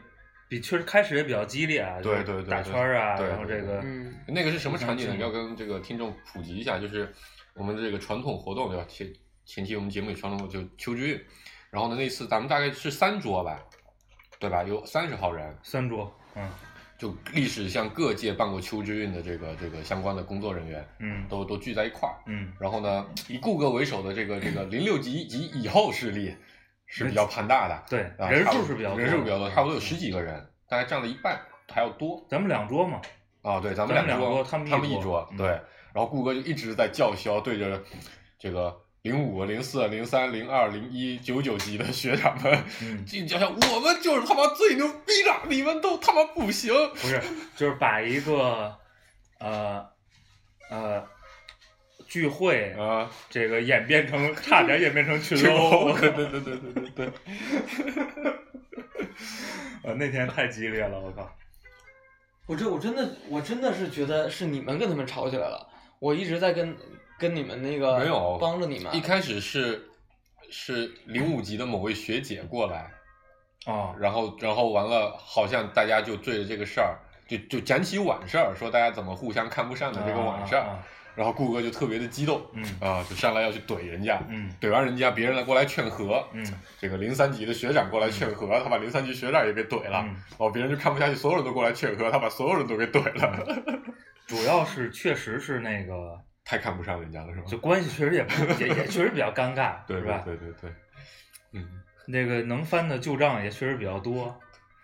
[0.47, 5.13] 比确实开始也比较激烈啊，对对对打圈儿啊，然后这个嗯那个是什么场景呢？
[5.13, 7.11] 互相要跟这个听众普及一下，就是
[7.53, 8.85] 我们这个传统活动，对吧？
[8.87, 9.11] 前
[9.43, 11.21] 前期我们节目里传统就秋之韵，
[11.69, 13.59] 然后呢那次咱们大概是三桌吧，
[14.39, 14.63] 对吧？
[14.63, 16.47] 有三十号人，三桌，嗯
[16.97, 26.35] 就历史向各界办过秋之韵的这个这个相关的工作人员嗯都都聚在一块儿，嗯，然后呢以顾哥为首的这个这个零六级及以后势力
[26.85, 32.25] 是比较庞大的，对，啊，人数是比较多，人数比较多，差不多有十几个人，大概占了一半还要多。
[32.29, 33.01] 咱们两桌嘛，
[33.41, 35.47] 啊，对，咱们两桌他们一他们一桌对。
[35.93, 37.81] 然后顾哥就一直在叫嚣，对着
[38.37, 46.73] 这个零五、零四、零三、零二、零一、九九级的学长们嗯，进教校，我们就是他妈最牛逼的，你们都他妈不行。
[46.95, 47.21] 不是，
[47.55, 48.75] 就是把一个
[49.37, 49.85] 呃
[50.71, 51.07] 呃
[52.07, 57.11] 聚会啊，这个演变成差点演变成群殴，对对对对对对对，
[59.85, 61.31] 呃那天太激烈了，我靠，
[62.47, 66.75] 我这我真的我真的是觉得是你们跟他们吵起来了，我一直在跟
[67.17, 69.89] 跟你们那个没有帮着你们一开始是
[70.49, 72.91] 是零五级的某位学姐过来，
[73.65, 76.97] 啊然后然后完了，好像大家就对着这个事儿，
[77.27, 80.83] 就就讲起晚事儿，说大家怎么互相看不上的这个晚事儿，啊
[81.15, 86.45] 然后顾哥就特别的激动，嗯啊，就上来要去怼人家，嗯怼完人家，别人来过来劝和，嗯。
[86.77, 93.63] 这个零三级的学长过来劝和，他把零三级学长也给怼了，嗯，哦，别人就看不下去，所有人都过来劝和，他把所有人都给怼了，
[94.27, 97.45] 主要是确实是那个，太看不上人家了是吧？
[97.47, 100.21] 就关系确实也不也也确实比较尴尬，是吧？
[100.23, 100.69] 对对对，
[101.53, 101.67] 嗯，
[102.05, 104.39] 那个能翻的旧账也确实比较多，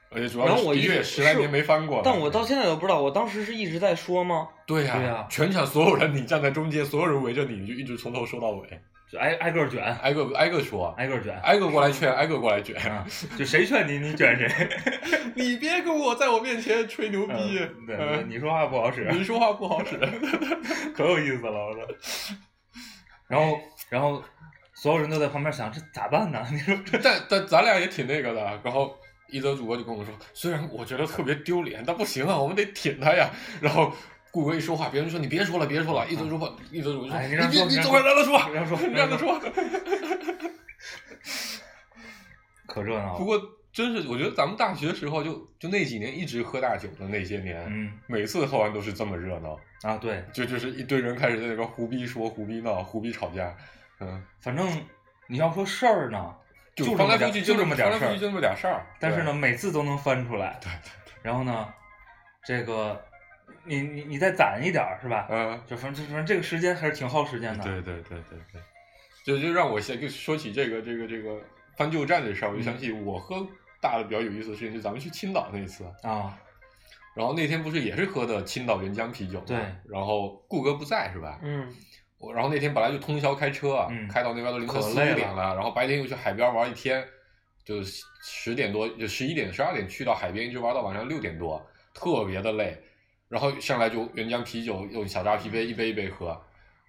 [0.09, 4.49] 而且主要是的确十来年没翻过了，但我到现在都不知道，我当时是一直在说吗？
[4.65, 12.75] 对呀、对呀全场所有人你站在中间，所有人围着你，你就一直从头说到尾，就挨挨个卷，挨个挨个说，挨个卷，挨个过来劝，挨个过来卷。
[12.89, 13.05] 啊，
[13.37, 14.69] 就谁劝你你卷谁，
[15.35, 19.97] 你别跟我在我面前吹牛逼，嗯对，嗯你说话不好使，你说话不好使。
[20.95, 21.81] 可有意思了，我操！
[23.27, 24.23] 然后，然后
[24.73, 26.41] 所有人都在旁边想，这咋办呢？
[26.49, 28.61] 你说这，但但咱俩也挺那个的。
[28.63, 28.95] 然后
[29.29, 33.29] 一则主播就跟我说，虽然我觉得特别丢脸，但不行啊，我们得挺他呀。
[33.59, 33.93] 然后
[34.31, 36.07] 顾哥一说话，别人说你别说了，别说了。
[36.07, 39.39] 一则主播，一则主播就说，哎你你你让说你让他说，让他说让他说。
[42.67, 43.17] 可热闹了。
[43.19, 43.37] 不过
[43.73, 49.59] 真是，我觉得咱们大学时候就就那几年一直喝大酒的那些年，嗯每次喝完都是这么热闹。
[49.81, 53.53] 啊，对，就就是一堆人开始在那边胡逼说、胡逼闹、胡逼吵架，
[53.99, 54.69] 嗯，反正
[55.27, 56.33] 你要说事儿呢，
[56.75, 58.85] 就就翻来覆去就这么点事儿就这么点事儿。
[58.99, 60.57] 但是呢，每次都能翻出来。
[60.61, 60.71] 对
[61.21, 61.67] 然后呢，
[62.45, 63.03] 这个
[63.63, 65.27] 你你你再攒一点儿是吧？
[65.29, 67.63] 嗯，就反正反正这个时间还是挺耗时间的。
[67.63, 68.61] 对对对对对，
[69.23, 71.39] 就就让我先就说起这个这个这个
[71.77, 73.45] 翻旧账这事儿，我就嗯想起我喝
[73.79, 75.83] 大的比较有意思的事情，就咱们去青岛那次。
[76.03, 76.37] 啊，
[77.15, 79.45] 然后那天不是也是喝的青岛原浆啤酒吗？
[79.47, 79.57] 对
[79.89, 81.39] 然后顾哥不在是吧？
[81.43, 81.67] 嗯
[82.17, 87.03] 我然后那天本来就通宵开车啊，嗯开到那边都凌晨四五点了，然后白天又去海边玩一天，
[87.65, 87.81] 就
[88.21, 91.59] 十点多就十一点十二点去到海边，一直玩到晚上六点多，
[91.95, 92.79] 特别的累。
[93.31, 96.27] 然后上来就原浆啤酒用小扎啤杯一杯一杯喝，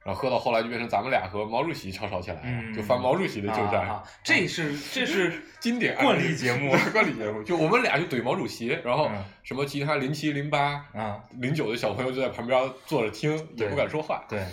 [0.05, 3.75] 然后喝到后来就变成咱们俩和毛主席吵吵起来了，嗯就翻毛主席的旧账。
[3.75, 14.25] 啊啊，这是 这是经典惯例节目 惯例节目，就我们俩就怼毛主席，然后嗯什么其他零七零八、啊，零九的小朋友就在旁边坐着听，也不敢说话。
[14.29, 14.45] 对，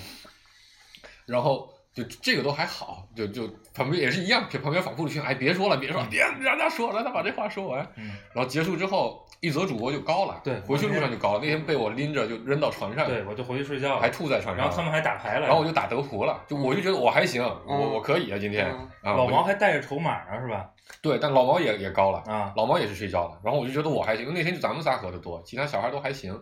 [1.26, 7.84] 然后就这个都还好，就就旁边也是一样，旁边反复的劝，哎，别说了，别说了，别让他说，让他把这话说完。
[7.96, 11.40] 嗯，然后结束之后，一则主播就高了，对回去路上就高了。
[11.40, 14.02] 那天被我拎着就扔到床上，对，我就回去睡觉了。
[14.02, 14.58] 还吐在床上。
[14.58, 18.70] 然后他们还打牌了，然后我就打德扑了，就我就觉得我还行，我我可以啊，今天
[19.04, 20.70] 老毛还带着筹码呢，是吧？
[21.02, 23.40] 对，但老毛也也高了，啊，老毛也是睡觉了。
[23.44, 26.38] 然后我就觉得我还行，那天就咱们仨喝的多，其他小孩都还行。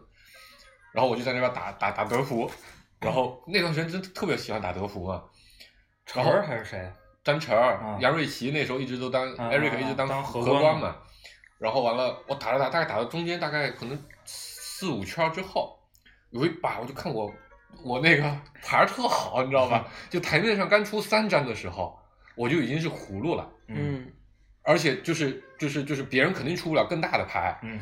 [0.92, 2.50] 然后我就在那边打打打德扑，
[3.00, 5.22] 然后 那段时间真特别喜欢打德扑嘛。
[6.06, 6.90] 晨儿还是谁？
[7.24, 10.96] 詹晨、啊杨瑞奇那时候一直都当、啊 Eric 一直当荷荷官官嘛，
[11.60, 15.78] 然后完了我打着打，大概打到中间大概可能四五圈之后，
[16.32, 17.32] 有一把我就看我
[17.84, 18.24] 我那个
[18.64, 19.88] 牌特好，你知道吧？
[20.10, 21.98] 就台面上刚出三张的时候，
[22.36, 24.12] 我就已经是葫芦了，嗯
[24.64, 27.80] 而且就是就是就是别人肯定出不了更大的牌，嗯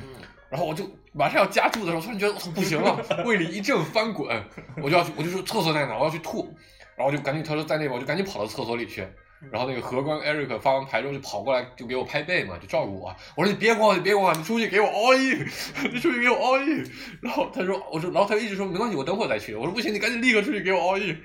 [0.50, 4.42] 然后我就马上要加注的时候，突然觉得不行了，胃里一阵翻滚，
[4.82, 5.98] 我就要去，我就说厕所在哪？
[5.98, 6.56] 我要去吐，
[6.96, 9.06] 然后我就赶紧他说在那边，我就赶紧跑到厕所里去。
[9.52, 13.16] 然后那个荷官 Eric 发完牌之后就跑过来就给我拍背嘛，就照顾我。
[13.36, 15.48] 我说你别管我，你别管我，你出去给我 all in，
[15.94, 16.90] 你出去给我 all in。
[17.22, 19.54] 然后他说，我说，然后他就一直说没关系，我等会儿再去。
[19.54, 21.22] 我说不行，你赶紧立刻出去给我 all in。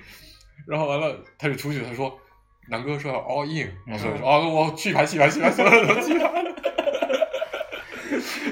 [0.67, 2.19] 然后完了他就出去，他说
[2.69, 6.50] 南哥说要 all in，我说哦，我去牌去牌去牌，所有人都去牌。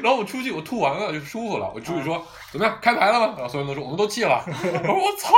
[0.02, 1.72] 然后我出去，我吐完了就舒服了。
[1.74, 3.34] 我出去说怎么样，开牌了吗？
[3.38, 4.44] 然后所有人都说我们都弃了。
[4.48, 4.52] 我
[4.86, 5.34] 说我操，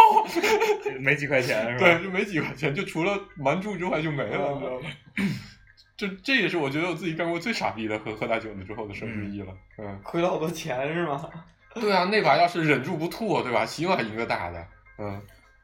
[0.99, 1.85] 没几块钱是吧？
[1.85, 4.89] 对，就没几块钱，就除了瞒住之外就没了，你知道吗？
[5.97, 9.53] 这这也是我觉得我自己干过最傻逼的喝喝大酒的之后的事儿之一了。
[9.77, 11.29] 嗯，亏了好多钱是吗？
[11.75, 13.65] 对啊，那把要是忍住不吐，对吧？
[13.65, 14.67] 起码赢个大的。
[14.97, 15.21] 嗯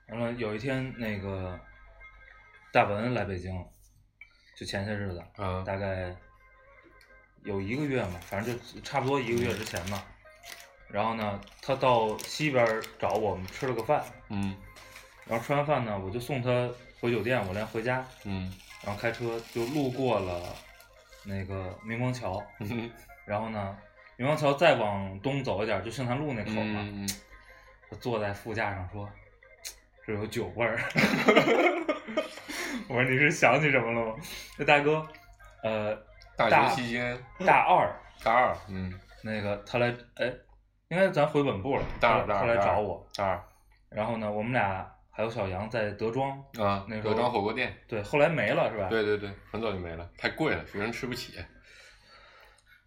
[0.10, 1.60] 完了有一天那个
[2.72, 3.52] 大文来北京，
[4.58, 6.16] 就前些日子，嗯大概
[7.48, 10.04] 有一个月嘛，反正就差不多一个月之前嘛。
[10.90, 14.56] 然后呢，他到西边找我们吃了个饭，嗯
[15.26, 20.44] 然后吃完饭呢，我就送他回酒店，我连回家，嗯然后开车就路过了
[21.24, 22.92] 那个明光桥，嗯
[23.26, 23.78] 然后呢，
[24.18, 26.80] 明光桥再往东走一点，就杏坛路那口嘛。
[26.82, 27.08] 嗯，
[27.90, 29.10] 他坐在副驾上说
[30.06, 30.80] ：“这有酒味儿。
[32.88, 34.16] ”我说：“你是想起什么了吗？”
[34.58, 35.06] 那大哥，
[35.64, 35.98] 呃，
[36.38, 37.92] 大大学期间大二
[38.24, 40.32] 大二，嗯，那个他来，哎，
[40.90, 43.44] 应该咱回本部了，大二他他来找我，大二
[43.90, 48.88] 然后呢，我们俩还有小杨在德庄，啊，那德庄火锅店，对，后来没了是吧？。
[48.88, 51.44] 对对对，很早就没了，太贵了，学生吃不起。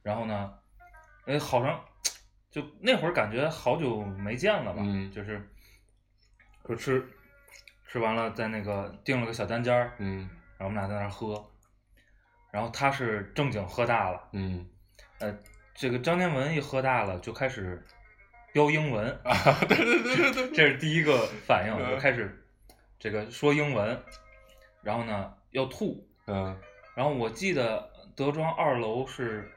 [0.03, 0.53] 然后呢，
[1.27, 1.81] 哎，好长，
[2.51, 5.45] 就那会儿感觉好久没见了吧，嗯就是，
[6.67, 7.05] 说吃，
[7.89, 11.50] 吃完了在那个订了个小单间儿，嗯然后我们俩在那儿喝，
[12.51, 14.67] 然后他是正经喝大了，嗯。
[15.19, 15.37] 呃，
[15.75, 17.85] 这个张天文一喝大了就开始
[18.53, 19.35] 飙英文，啊，
[19.69, 22.45] 对对对对对，这是第一个反应，嗯就开始
[22.99, 24.03] 这个说英文，
[24.83, 26.57] 然后呢要吐，嗯。
[26.95, 29.51] 然后我记得德庄二楼是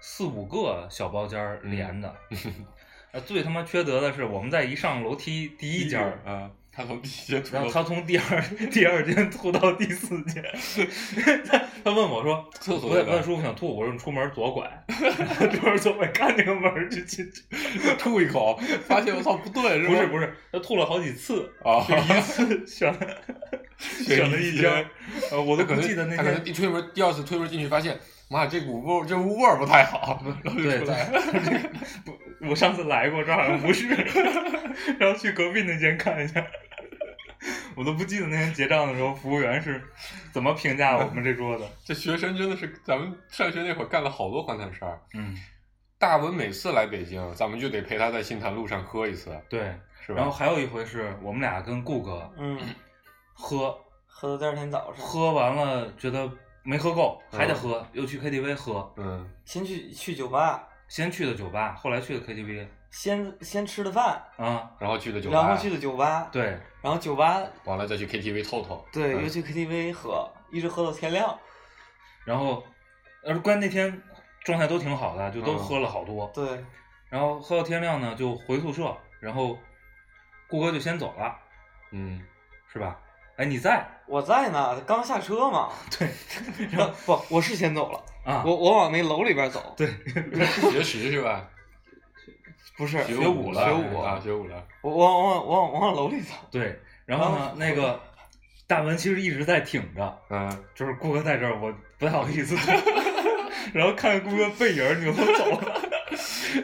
[0.00, 2.16] 四五个小包间连的，
[3.12, 10.40] 呃，最他妈缺德的是我们在一上楼梯第一间儿，啊，他从第一间吐到然后他从第二 第二间吐到第四间，
[11.44, 14.84] 他 他问我说，厕所在哪问叔父想吐，我说你出门左拐，
[15.52, 17.42] 出门左拐看那个门儿就进去，
[17.98, 18.56] 吐一口，
[18.86, 23.00] 发现我操不对，不是不是，他吐了好几次，啊，就一次选了
[23.76, 24.86] 选了一间，
[25.32, 26.54] 呃，我都记得那他可能天。
[26.54, 27.98] 一推门，第二次推门进去发现，
[28.30, 31.04] 妈，这股味儿这屋味儿不太好，然后就对出来。
[32.04, 32.16] 不，
[32.48, 33.88] 我上次来过，这好像不是，
[34.98, 36.44] 然后去隔壁那间看一下，
[37.74, 39.82] 我都不记得那天结账的时候服务员是
[40.32, 41.64] 怎么评价我们这桌的。
[41.84, 45.00] 这学生真的是，咱们上学那会儿干了好多荒唐事儿。
[45.14, 45.34] 嗯，
[45.98, 49.74] 大文每次来北京，咱们就得陪他在杏坛路上喝一次，对。
[50.00, 50.20] 是吧？
[50.20, 52.58] 然后还有一回是我们俩跟顾哥嗯
[53.34, 53.76] 喝，
[54.06, 56.30] 喝到第二天早上，喝完了觉得
[56.62, 58.92] 没喝够，还得嗯喝，又去 KTV 喝。
[58.96, 59.28] 嗯。
[59.44, 67.42] 先去去酒吧，先去的酒吧，后来去的 KTV 先先吃的饭，啊，然后去的酒吧，然后去的酒吧，对，然后酒吧。
[67.64, 69.22] 完了再去 KTV 透透，对，嗯。
[69.22, 71.38] 又去 KTV 喝，一直喝到天亮。
[72.24, 72.62] 然后，
[73.22, 74.02] 呃，关键那天
[74.44, 75.58] 状态都挺好的，就都嗯。
[75.58, 76.30] 喝了好多。
[76.34, 76.64] 对，
[77.08, 79.58] 然后喝到天亮呢，就回宿舍，然后
[80.48, 81.36] 顾哥就先走了，
[81.92, 82.22] 嗯。
[82.70, 83.00] 是吧？
[83.36, 85.68] 哎，你在我在呢，刚下车嘛。
[85.98, 86.08] 对，
[86.70, 88.42] 然 后不，我是先走了，啊？
[88.46, 89.74] 我我往那楼里边走。
[89.76, 89.86] 对，
[90.70, 91.46] 学识是吧？
[92.76, 96.34] 不是，学学武了了，学武啊，学武了，我我往我往我往楼里走。
[96.50, 98.00] 对，然后呢啊，那个
[98.66, 102.56] 大文其实一直在挺着，嗯，就是顾哥在这儿，我不太好意思，
[103.74, 105.82] 然后看顾哥背影扭头走了，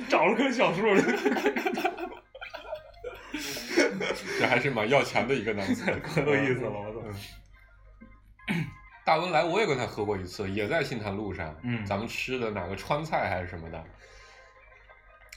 [0.09, 0.83] 找了棵小树，
[4.39, 6.94] 这还是蛮要强的一个男子，可有意思了！
[9.05, 13.85] 大文来，我也跟他喝过一次，也在杏坛路上，嗯咱们吃的哪个川菜还是什么的，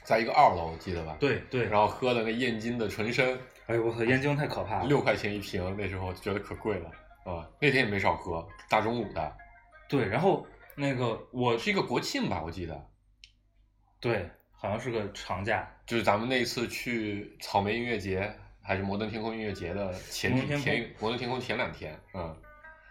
[0.04, 4.88] 在一个二楼，我记得吧？，对对，然后喝的那燕京的纯生，哎呦我操，燕京太可怕了。
[4.88, 6.90] 六块钱一瓶，那时候觉得可贵了
[7.26, 7.46] 啊。
[7.60, 9.38] 那天也没少喝，大中午的，
[9.90, 12.88] 对，然后那个我是一个国庆吧，我记得，
[14.00, 22.34] 对，好像是个长假，就是咱们那次去草莓音乐节还是摩登天空音乐节的前几天空前摩登天空前两天，嗯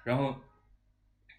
[0.06, 0.32] 然后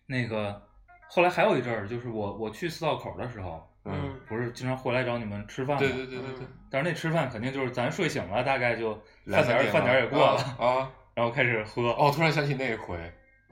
[0.05, 0.61] 那个
[1.07, 5.79] 后来还有一阵儿，就是我我去四道口的时候，嗯，不是经常回来找你们吃饭吗？
[5.79, 8.93] 对对对对对，但是那吃饭肯定就是咱睡醒了，大概就
[9.25, 11.91] 饭点儿饭点儿也过了，啊啊然后开始喝。
[11.91, 12.99] 哦，突然想起那一回，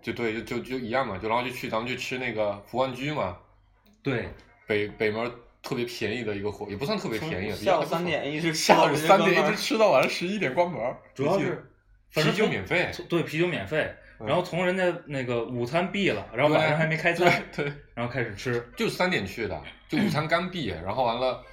[0.01, 3.38] 就对，就就就一样嘛，就然后就去咱们去吃那个福万居嘛，
[4.03, 4.28] 对，
[4.68, 5.32] 北北门
[5.63, 11.72] 特别便宜的一个火，也不算特别便宜，下午三点一直下午三点一直吃到晚上十一点关门，主要是
[12.13, 18.72] 啤酒免费，对啤酒免费，嗯然后从人家那个午餐闭了，然后对晚上还没开对餐，对，然后开始吃。
[18.78, 21.43] 就三点去的，就午餐刚闭，然后完了。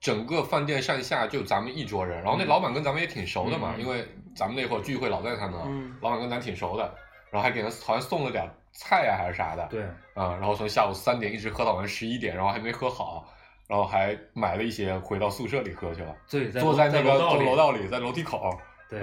[0.00, 2.48] 整个饭店上下就咱们一桌人，然后那嗯。
[2.48, 3.82] 老板跟咱们也挺熟的嘛，嗯。
[3.82, 4.02] 因为
[4.34, 5.94] 咱们那会儿聚会老在他那，嗯。
[6.00, 6.84] 老板跟咱挺熟的，
[7.30, 9.82] 然后还给他好像送了点菜呀、还是啥的，对，
[10.14, 13.28] 啊、然后从下午三点一直喝到晚上十一点，然后还没喝好，
[13.68, 18.58] 然后还买了一些回到宿舍里喝去了，对，在坐在那个楼道里，在楼梯口。
[18.88, 19.02] 对，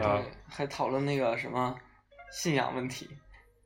[0.49, 1.75] 还讨论那个什么
[2.31, 3.09] 信仰问题，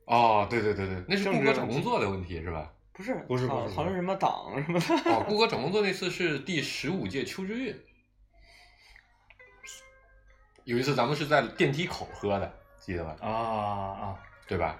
[0.06, 2.70] 哦，对对对对，那是顾哥找工作的问题是吧？
[2.92, 5.10] 不是不是不是讨讨论什么党什么的。
[5.10, 7.74] 哦，顾哥找工作那次是第十五届秋之韵，
[10.64, 13.16] 有一次咱们是在电梯口喝的，记得吧？
[13.20, 14.78] 啊啊，对吧？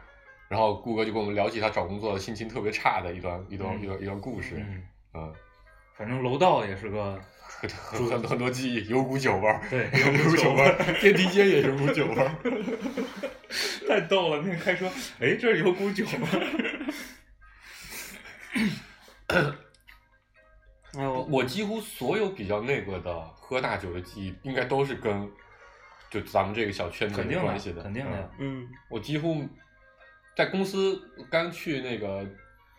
[0.49, 4.83] 然后顾哥就跟我们聊起他找工作心情特别差的一段一段、嗯一段一段故事，嗯，
[5.14, 5.35] 嗯，
[5.97, 12.30] 反正楼道也是个，很很很很多记忆，有股酒味儿，对有股酒味儿，电梯间也有股酒味儿。
[13.88, 14.42] 太逗了。
[14.42, 14.86] 那个开车，
[15.20, 16.46] 哎，这儿有股酒味儿。
[20.98, 25.26] 哎我我几乎所有比较那个的喝大酒的记忆，应该都是跟
[26.11, 29.42] 就咱们这个小圈子肯定有关系的，肯定的嗯嗯我几乎
[30.36, 31.00] 在公司
[31.30, 32.26] 刚去那个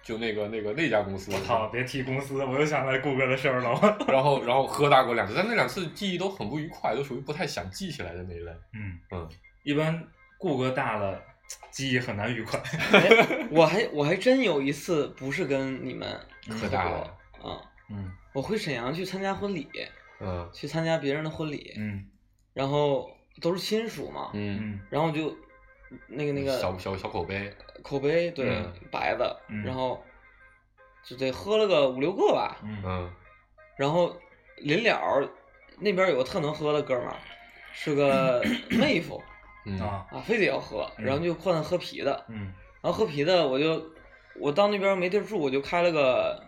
[0.04, 1.68] 就那个那个那家公司，我操！
[1.70, 3.72] 别提公司，我又想起来顾哥的事儿了。
[4.08, 8.52] 然后然后喝大过两次，但那两次记忆都很不愉快，都属于不太想记起来的那一类。
[8.74, 9.28] 嗯，嗯，
[9.64, 10.08] 一般
[10.44, 11.24] 顾哥大了，
[11.72, 12.60] 记忆很难愉快。
[12.92, 16.20] 哎，我还我还真有一次不是跟你们
[16.50, 18.12] 喝大了过啊，嗯。
[18.34, 19.70] 我回沈阳去参加婚礼，
[20.20, 20.50] 嗯。
[20.52, 22.06] 去参加别人的婚礼，嗯。
[22.54, 23.10] 然后
[23.42, 24.80] 都是亲属嘛，嗯，嗯。
[24.90, 25.34] 然后就
[26.08, 29.64] 那个那个小小小口碑，口碑对、嗯白的，嗯。
[29.64, 30.04] 然后
[31.06, 33.14] 就得喝了个五六个吧，嗯嗯。
[33.78, 34.14] 然后
[34.58, 35.30] 临了
[35.80, 37.16] 那边有个特能喝的哥们儿，
[37.72, 39.24] 是个 妹夫
[39.66, 39.80] 嗯。
[39.80, 40.06] 啊。
[40.12, 42.54] 啊，非得要喝，嗯然后就换喝啤的，嗯。
[42.82, 43.84] 然后喝啤的我就
[44.36, 46.44] 我到那边没地儿住，我就开了个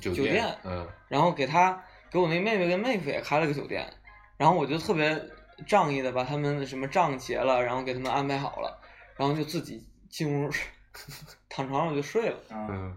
[0.00, 0.88] 酒酒店嗯。
[1.08, 3.92] 然后给他给我那妹妹跟妹夫也开了个酒店，
[4.36, 5.20] 然后我就特别
[5.66, 8.80] 仗义的把他们什么账结了，然后给他们安排好了，
[9.16, 10.50] 然后就自己进屋
[11.48, 12.66] 躺床上我就睡了啊。
[12.70, 12.96] 嗯。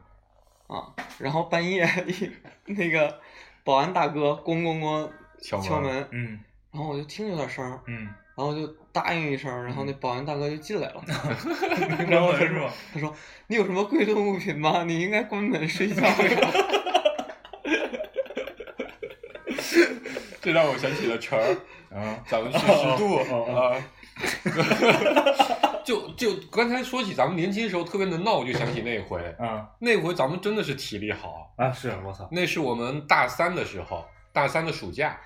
[0.67, 2.31] 啊，然后半夜一
[2.73, 3.21] 那个
[3.63, 5.09] 保安大哥咣咣咣
[5.41, 6.39] 敲门敲门，嗯。
[6.71, 11.01] 然后我就听有点声儿，嗯，然后就答应一声，然后那保安大哥就进来了，
[12.07, 13.11] 然后他说，他说
[13.47, 14.83] 你有什么贵重物品吗？
[14.85, 16.15] 你应该关门睡觉呀。
[20.39, 21.57] 这让我想起了晨儿，
[21.97, 22.65] 啊咱们去十
[22.97, 23.15] 渡
[23.51, 23.75] 啊。
[25.83, 31.71] 就就刚才说起咱们年轻时候特别能闹，我就想起那回，啊那回咱们真的是体力好，啊！
[31.71, 35.19] 是我操，那是我们大三的时候，大三的暑假，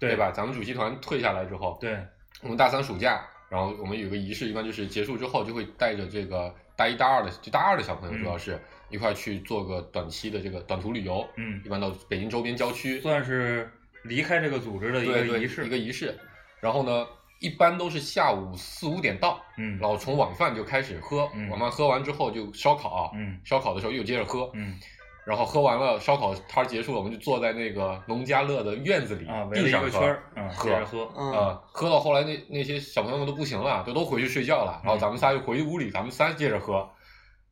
[0.00, 0.32] 对对吧？？
[0.32, 1.96] 咱们主席团退下来之后，对，
[2.42, 13.70] 我们大三暑假然后我们有个仪式，一般就是结束之后就会带着这个大一、大二的，就大二的小朋友，嗯主要是一块去做个短期的这个短途旅游，嗯一般到北京周边郊区，算是
[14.04, 16.16] 离开这个组织的一个仪式，一个仪式。
[16.60, 17.06] 然后呢，
[17.40, 24.78] 一般都是下午四五点到，嗯然后从晚饭就开始喝，嗯晚饭喝完之后就烧烤，嗯烧烤的时候又接着喝，嗯
[25.24, 30.18] 然后喝完了烧烤摊儿结束了，我们就坐在那个农家乐的院子里，啊，围了一地上喝个圈
[30.50, 36.88] 喝喝，嗯，呃，喝到后来那那些小朋友们都不行了，就都回去睡觉了，然后咱们仨就回屋里，咱们仨接着喝，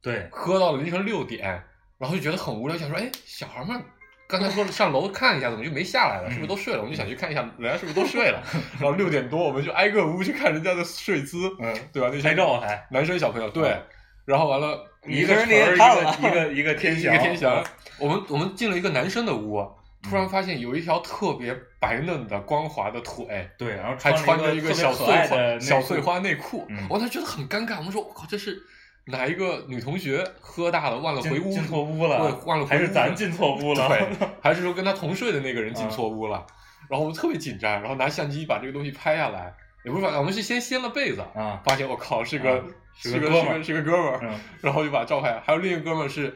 [0.03, 1.63] 对，喝到了凌晨六点，
[1.99, 3.83] 然后就觉得很无聊，想说，哎，小孩们
[4.27, 6.31] 刚才说上楼看一下，怎么就没下来了？
[6.31, 6.81] 是不是都睡了？
[6.81, 8.43] 我们就想去看一下，人家是不是都睡了？
[8.79, 12.09] 然后六点多，我们就挨个屋去看人家的睡姿，嗯，对吧？
[12.13, 13.81] 那些拍照还男生小朋友，对，
[14.29, 17.65] 然后完了一个人你个船儿也看了一个一个一个天翔，一个天翔，
[17.99, 19.67] 我们我们进了一个男生的屋，
[20.03, 23.49] 突嗯然发现有一条特别白嫩的光滑的腿。
[23.57, 27.79] 对，然后还穿着一个小碎花小碎花内裤，嗯我当时觉得很尴尬。
[27.79, 28.61] 我们说，我靠，这是
[29.07, 33.89] 哪一个女同学喝大了忘了回屋，进错屋了对了，忘了还是咱进错屋了？
[33.89, 36.47] 对， 还是说跟他同睡的那个人进错屋了？
[36.91, 39.55] 然后我们特别紧张，然后拿相机把这个东西拍下来，
[39.87, 42.65] 也不是把，我们是先掀了被子，啊，发现我靠是个、啊
[42.99, 46.35] 是是个个哥们儿是个是个哥们儿，嗯然后就把照片，还有另一个哥们儿是，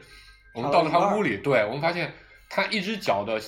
[0.53, 2.11] 我们到了他屋里，对我们发现
[2.49, 3.39] 他一只脚的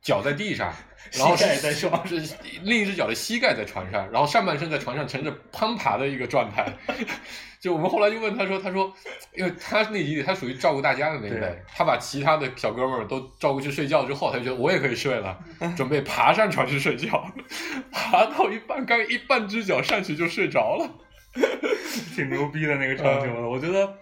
[0.00, 0.72] 脚在地上，
[1.12, 6.72] 然后膝盖是在床是另一只脚的膝盖在床上，然后上半身在床上呈着攀爬的一个状态。
[7.62, 8.92] 就我们后来就问他说，他说，
[9.36, 15.38] 因为他那集里他属于照顾大家的那一类对，他把其他的小哥们儿都照顾去睡觉之后，他就觉得我也可以睡了，
[15.76, 17.24] 准备爬上床去睡觉，
[17.92, 20.90] 爬到一半，刚一半只脚上去就睡着了。
[22.14, 23.98] 挺牛逼的那个场景的，我觉得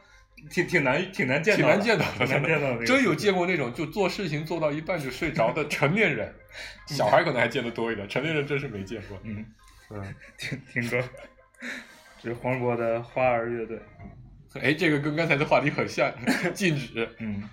[0.50, 6.34] 挺挺难挺难见到的，挺难见到的，挺难见到的真有见过那种就做事情做到一半就睡着的成年人，
[6.86, 9.18] 小孩可能还见得多一点，成年人真是没见过。
[9.24, 9.44] 嗯，
[9.90, 11.02] 嗯，听听歌，
[12.22, 13.78] 这是黄渤的花儿乐队，
[14.60, 16.12] 哎，这个跟刚才的话题很像，
[16.54, 17.08] 禁止。
[17.18, 17.48] 嗯。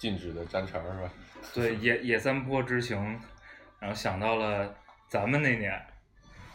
[0.00, 1.10] 禁止的粘肠是吧？
[1.54, 3.20] 对野野三坡之行，
[3.78, 4.74] 然后想到了
[5.08, 5.78] 咱们那年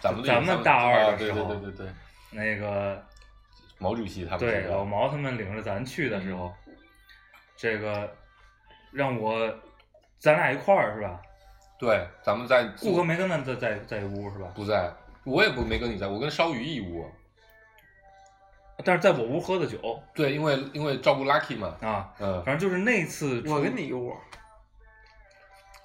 [0.02, 1.94] 咱们咱们大二的时候啊对对对对对，
[2.32, 3.06] 那个
[3.78, 6.52] 毛主席他们对老毛他们领着咱去的时候，
[7.56, 8.12] 这个
[8.92, 9.54] 让我
[10.18, 11.22] 咱俩一块儿是吧？
[11.78, 14.52] 对，咱们在顾哥没跟咱在在在一屋是吧？
[14.56, 14.92] 不在，
[15.24, 17.08] 我也不没跟你在，我跟烧鱼一屋。
[18.84, 19.78] 但是在我屋喝的酒。
[20.14, 24.14] 对，因为因为照顾 Lucky 嘛，啊，嗯，反正就是那次我跟你一屋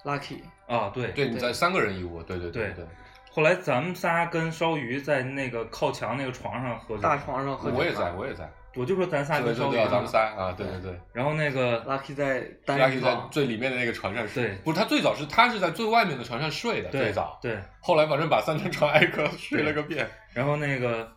[0.03, 1.07] ，lucky，啊，对。
[1.11, 2.85] 对，你在三个人一屋，对对对对，
[3.31, 7.77] 后来咱们仨跟烧鱼在那个靠墙那个床上喝酒，大床上喝酒。
[7.77, 10.67] 我也在，我也在，我就说咱仨对跟烧鱼对对，咱们仨啊，对。
[10.67, 10.99] 对对。
[11.13, 21.09] 然后那个 lucky 在单 Lucky 在人床，最里面的那个床上睡，不是他最早是他是在最外面的床上睡的，最早，对，后来反正把三张床挨个睡了个遍，然后那个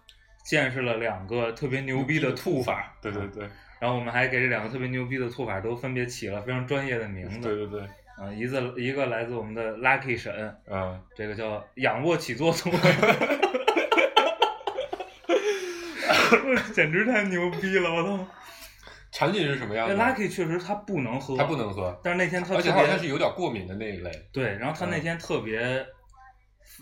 [0.44, 3.48] 见识了两个特别牛逼的吐法，对对对
[3.80, 7.80] 然后我们还给这两个特别牛逼的吐法都分别起了非常专业的名字，对对对，
[8.16, 12.70] 啊，一个一个来自我们的 Lucky 神，嗯，这个叫仰卧起坐吐，
[16.72, 18.26] 简直太牛逼了，我操！
[19.12, 24.10] 场景是什么样那的？Lucky 确实他不能喝，他不能喝，但是那天他而且好像是有点过敏的那一类。
[24.32, 25.86] 对，然后他那嗯天特别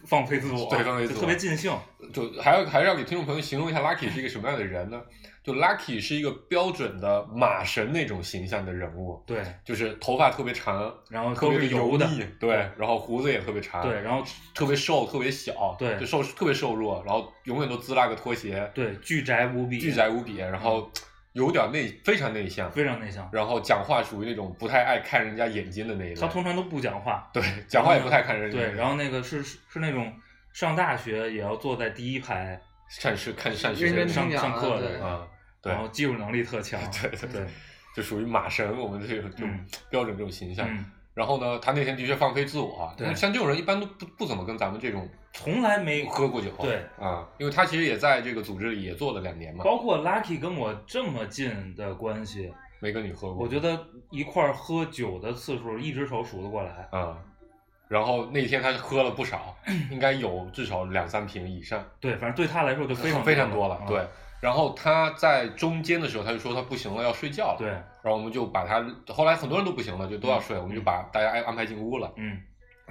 [0.04, 1.72] 放飞自我，对放飞自我特别尽兴。
[2.12, 5.00] 就还要还是要给听众朋友形容一下 Lucky 是一个什么样的人呢？
[5.42, 14.24] 就 Lucky 是一个标准的马神那种形象的人物，对，就是头发特别长，然后特别油的，腻，对，然后胡子也特别长，对，，然后
[14.54, 20.88] 特别瘦，特别小，对就瘦特别瘦弱，然后永远都滋拉个拖鞋，对巨宅无比，巨宅无比，然后
[21.32, 23.28] 有点内非常内向，非常内向。
[23.32, 30.12] 然后讲话属于那种不太爱看人家眼睛的那一类，他通常都不讲话，对讲话也不太看人家对，然后那个是是是那种
[30.52, 35.26] 上大学也要坐在第一排善是看上听讲上课的，啊，
[35.62, 37.46] 对然后技术能力特强， 对对对，
[37.96, 40.66] 就属于马神，我们这种这种标准这种形象。
[40.68, 53.78] 嗯，然后呢，他那天的确放飞自我啊，对像这种人一般都不不怎么跟咱们这种从来没喝过酒，对啊，因为他其实也在这个组织里也做了两年嘛，包括 Lucky 跟我这么近的关系，没跟你喝过，我觉得
[54.10, 56.88] 一块儿喝酒的次数一只手数得过来。
[56.90, 57.16] 啊。
[57.88, 59.54] 然后那天他喝了不少，
[59.92, 63.74] 应该有至少两三瓶以上，对，反正对他来说就非常非常多了。
[63.74, 64.02] 啊对，
[64.40, 67.56] 然后他在中间的时候，他就说他不行了，要睡觉了。
[67.58, 72.10] 对，然后我们就把他，后来很多人都不行了，就都要睡，我们就把大家安安排进屋了。
[72.16, 72.40] 嗯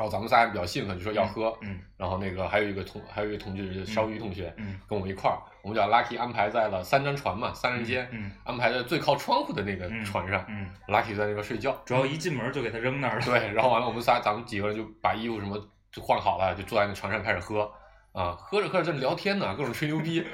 [0.02, 1.56] 然后咱们仨还比较兴奋，就说要喝。
[1.62, 10.44] 嗯然后那个还有一个同还有一个同志烧鱼同学嗯跟我们一块儿，我们就把 Lucky 安排在了三张船嘛，三人间，嗯安排在最靠窗户的那个嗯船上。
[10.50, 13.26] 嗯，Lucky 在那边睡觉，主要一进门就给他扔那儿了。
[13.26, 17.72] 对，然后完了我们仨咱们几个人就把衣服什么就换好了，就坐在那船上开始喝
[18.14, 20.26] 啊，喝着喝着正聊天呢，各种吹牛逼，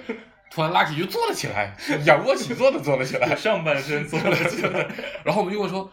[0.50, 4.88] 突然 Lucky 就坐了起来，仰卧起坐的坐了起来，上半身坐了起来，
[5.26, 5.92] 然后我们就问说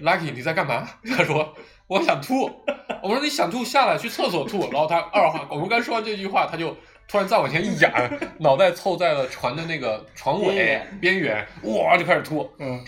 [0.00, 0.88] ，Lucky 你在干嘛？
[1.16, 1.54] 他说
[1.86, 2.50] 我想吐。
[3.02, 4.70] 我说你想吐下来去厕所吐。
[4.70, 6.74] 然后他二话，我们刚说完这句话，他就
[7.06, 7.92] 突然再往前一仰，
[8.40, 12.82] 脑袋凑在了船的那个船尾边缘，哇就开始吐，嗯，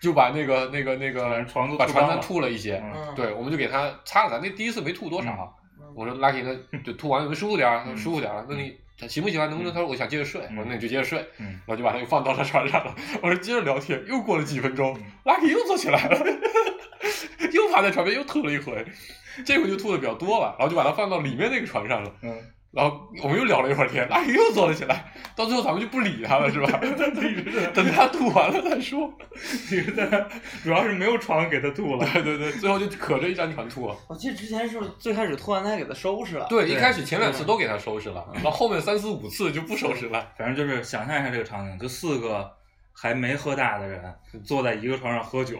[0.00, 2.82] 就把那个那个那个把床把船单吐了一些。
[2.84, 4.38] 嗯对，我们就给他擦了擦。
[4.38, 5.56] 那第一次没吐多少。
[5.94, 7.84] 我说 Lucky 那，就吐完有没有舒服点儿？
[7.86, 8.46] 嗯舒服点儿了。
[8.48, 8.74] 那你
[9.08, 9.48] 行不喜欢？
[9.50, 9.72] 能不能？
[9.72, 10.40] 他说我想接着睡。
[10.40, 11.18] 我说那你就接着睡。
[11.38, 12.94] 嗯然后就把他又放到了船上了。
[13.22, 16.18] 我说接着聊天，又过了几分钟嗯，Lucky 又坐起来了，
[17.52, 18.84] 又趴在床边又吐了一回，
[19.44, 22.12] 这回就吐的比较多了，然后就把他放到里面那个船上了。
[22.22, 22.36] 嗯，
[22.72, 26.80] 然后我们又聊了一会儿天，Lucky 又坐了起来，到最后咱们就不理他了，是吧？
[27.74, 29.12] 等他吐完了再说。
[29.36, 30.26] 其实在那
[30.64, 32.08] 主要是没有床给他吐了。
[32.14, 33.96] 对对对，最后就可着一张床吐了。
[34.08, 40.26] 我记得之前是最开始吐完他还给他收拾了，对，一开始前两次都给他收拾了，然后后面三四五次就不收拾了。
[40.38, 42.50] 反正就是想象一下这个场景，就四个
[42.94, 44.02] 还没喝大的人
[44.44, 45.58] 坐在一个床上喝酒，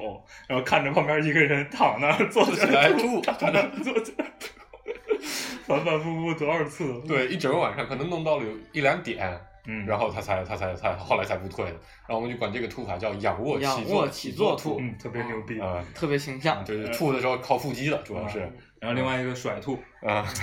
[0.48, 4.48] 然后看着旁边一个人躺那儿坐起起来吐，吐躺那儿坐起来吐，
[5.66, 7.00] 反反复复多少次？
[7.06, 11.70] 对，一整个晚上可能弄到了有一两点，嗯，然后他才他才他后来才不退的。
[11.70, 15.60] 然后我们就管这个吐法叫仰卧起仰坐卧起坐吐吐嗯，特别牛逼。
[15.60, 16.64] 啊，特别形象。
[16.64, 18.40] 对对吐的时候靠腹肌的，主要是
[18.80, 20.24] 然后另外一个甩吐，啊，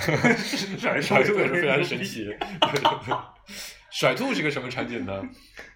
[0.78, 2.26] 甩甩吐也是非常神奇。
[3.90, 5.22] 甩吐是个什么场景呢？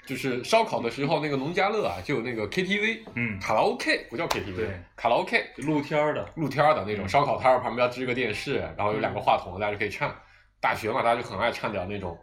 [0.07, 4.83] 就是烧烤的时候，那个农家乐啊，就有那个 KTV，嗯，卡拉 OK 不叫 KTV，对。
[4.97, 7.09] 卡拉 OK 露天儿的，露天儿的那种嗯。
[7.09, 10.15] 烧烤摊儿，旁边支个电视，然后有两个话筒，大家就可以唱。
[10.61, 12.19] 大学嘛，大家就很爱唱点那种，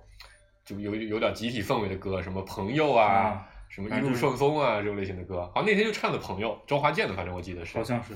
[0.65, 5.41] 就有有点集体氛围的歌，什么朋友啊，啊什么一路顺风啊这种类型的歌。
[5.53, 7.77] 好像那天就唱的朋友，周华健的，反正我记得是。
[7.77, 7.83] 好。
[7.83, 8.13] 像是，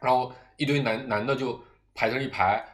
[0.00, 1.60] 然后一堆男男的就
[1.94, 2.64] 排成一排，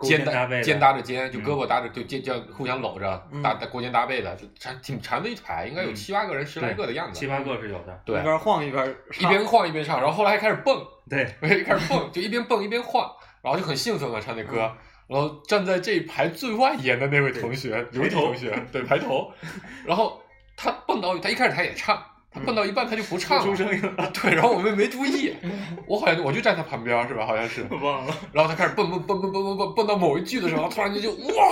[0.00, 7.18] 肩搭肩搭背，肩搭着肩，就嗯胳膊搭着，就肩叫互相搂着，嗯搭搭勾肩搭背的，就缠挺缠的一排，应该有嗯七八个人、十来个的样子。
[7.18, 11.24] 七八个是有的，对一，边晃一边一边晃一边唱，然后后来还开始蹦，对，
[11.64, 13.10] 开始蹦，就一边蹦一边晃，
[13.42, 14.70] 然后就很兴奋嘛，唱那歌。
[15.06, 19.30] 然后站在这一排最外沿的那位同学，刘同学，对排头，
[19.84, 20.18] 然后
[20.56, 22.02] 他蹦到他一开始他也唱，
[22.34, 25.32] 他蹦到一半他就不唱出了，声音了，对，然后我们没注意，
[25.86, 27.24] 我好像我就站他旁边是吧？
[27.24, 31.50] 好像是，我忘了，然后他开始蹦蹦蹦蹦蹦蹦蹦蹦到某一句的时候，他突然间就哇，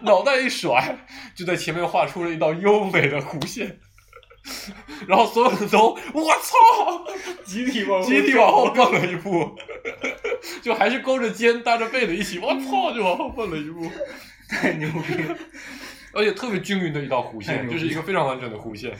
[0.00, 0.96] 脑袋一甩，
[1.34, 3.78] 就在前面画出了一道优美的弧线，
[5.06, 7.04] 然后所有人都我操，
[7.44, 9.54] 集体往集体往后蹦了一步，
[10.62, 13.90] 就还是勾着肩搭着背的一起，我操，就往后蹦了一步，
[14.48, 15.36] 太牛逼了，
[16.14, 18.90] 而且特别均匀的一道弧线，就是一个非常完整的弧线。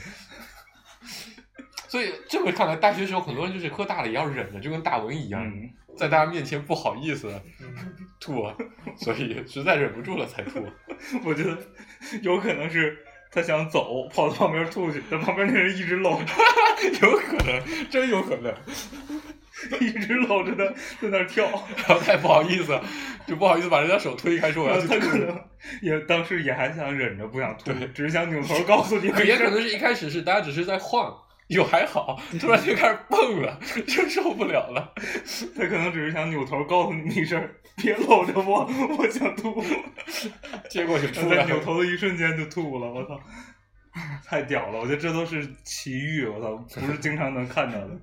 [1.95, 7.31] 所以这么看来，大学时候很多人就是喝大了也要忍着，就跟大文一样，嗯，在大家面前不好意思
[8.19, 8.53] 吐，啊
[8.97, 10.59] 所以实在忍不住了才吐。
[11.23, 11.57] 我觉得
[12.21, 12.97] 有可能是
[13.31, 16.33] 他想走，跑到旁边吐去，但旁边那人一直搂着，
[17.01, 18.53] 有可能，真有可能。
[19.79, 20.65] 一直搂着他
[21.01, 21.45] 在那儿跳，
[21.87, 22.77] 然后太不好意思，
[23.25, 24.99] 就不好意思把人家手推开，说我要去 吐。
[24.99, 25.41] 他可能
[25.81, 31.15] 也当时也还想忍着不想吐对，只是想扭头告诉你，可也可能是一开始是大家只是在晃，
[31.47, 34.93] 又还好，突然就开始蹦了，就受不了了。
[35.55, 38.67] 他可能只是想扭头告诉你一声，别搂着我，
[38.97, 39.63] 我想吐。
[40.69, 41.07] 结果就
[41.45, 43.21] 扭头的一瞬间就吐了，我操！
[44.25, 47.95] 太屌了，我觉得这都是奇遇，我操，不是经常能看到的。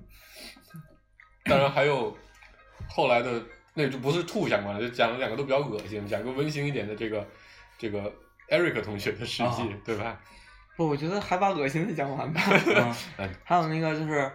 [1.45, 2.17] 当然还有
[2.87, 7.27] 后来的，那就不是吐相关的，就讲了两个都比较恶心，讲个温馨一点的这个
[7.77, 8.11] 这个
[8.49, 10.17] Eric 同学的事迹，啊对吧？
[10.75, 12.41] 不，我觉得还把恶心的讲完吧。
[13.17, 14.31] 嗯还有那个就是，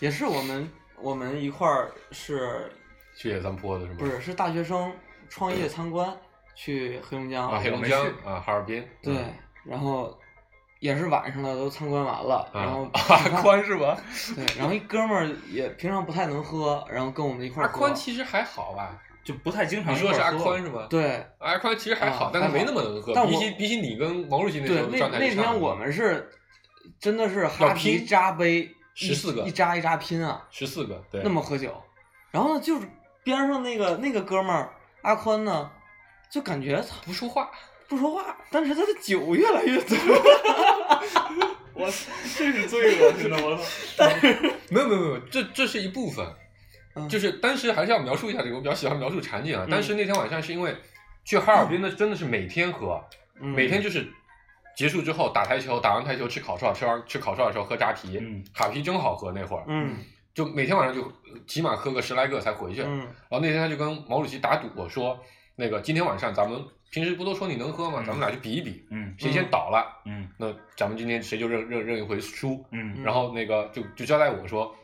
[0.00, 2.70] 也是我们我们一块儿是
[3.16, 3.96] 去野三坡的是吗？
[3.98, 4.92] 不是是大学生
[5.28, 6.14] 创业参观
[6.54, 8.86] 去黑龙江啊，黑龙江啊，哈尔滨。
[9.02, 9.14] 对，
[9.64, 10.18] 然后
[10.80, 13.96] 也是晚上了，都参观完了，然后啊，阿宽是吧？
[14.36, 17.78] 对，然后一哥们儿也平常不太能喝，然后跟我们一块儿喝。
[17.78, 19.00] 宽其实还好吧？
[19.24, 20.86] 就不太经常你说的是阿宽是吧？
[20.90, 23.12] 对阿宽其实还好，啊但他没那么能喝。
[23.14, 26.30] 但我比起比起你跟毛主席那时对，候那状态就差那天我们是
[26.98, 31.74] 真的是哈啤扎杯，一14个一扎一扎拼啊，十四个，对，那么喝酒。
[32.30, 32.88] 然后呢，就是
[33.22, 35.70] 边上那个那个哥们儿阿宽呢，
[36.30, 37.50] 就感觉操不说话。
[37.88, 39.96] 不说话，但是他的酒越来越多。
[41.74, 41.90] 我
[42.38, 44.06] 这是最恶心的，我操！
[44.70, 46.26] 没有没有没有，这这是一部分，
[46.94, 47.08] 嗯。
[47.08, 49.64] 就是当时还是要描述一下这个，我比较喜欢描述场景啊。
[49.66, 49.68] 嗯。
[49.70, 50.74] 但是那天晚上是因为
[51.24, 53.02] 去哈尔滨的真的是每天喝，
[53.40, 53.48] 嗯。
[53.50, 54.06] 每天就是
[54.76, 58.44] 结束之后打台球，打完台球吃烤串，吃完吃烤串的时候喝扎啤，嗯。
[58.52, 59.96] 哈啤真好喝那会儿，嗯。
[60.34, 61.12] 就每天晚上就
[61.46, 62.82] 起码喝个十来个才回去。
[62.82, 62.98] 嗯。
[63.00, 65.18] 然后那天他就跟毛主席打赌说，
[65.56, 66.58] 那个今天晚上咱们
[66.90, 67.98] 平时不都说你能喝吗？
[68.02, 68.04] 嗯。
[68.06, 70.26] 咱们俩去比一比，嗯谁先倒了，嗯。
[70.38, 72.64] 那咱们今天谁就认认认一回输。
[72.70, 73.02] 嗯。
[73.02, 74.74] 然后那个就就交代我说，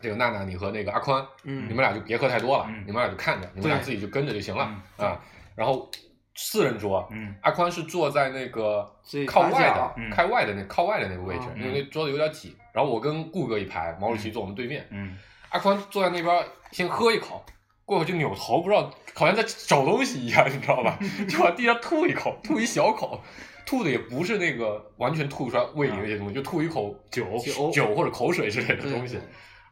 [0.00, 4.68] 这个娜娜你和那个阿宽，嗯，你们俩就别喝太多了，嗯你们俩就看着，你们俩自己就跟着就行了、
[4.98, 5.20] 嗯啊。
[5.54, 5.90] 然后
[6.34, 8.90] 四人桌，嗯阿宽是坐在那个
[9.26, 12.56] 靠外的、嗯靠外的那靠外的那个位置，嗯因为那桌子有点挤。
[12.72, 15.16] 然后我跟顾哥一排，毛主席坐我们对面，嗯
[15.50, 17.44] 阿宽坐在那边先喝一口，
[17.84, 20.98] 过会儿就扭头，不知道好像在找东西一样，你知道吧？
[21.28, 23.22] 就往地上吐一口，吐一小口。
[23.66, 29.18] 吐的也不是那个完全吐出来胃里那些东西，就吐一口酒酒酒或者口水之类的东西，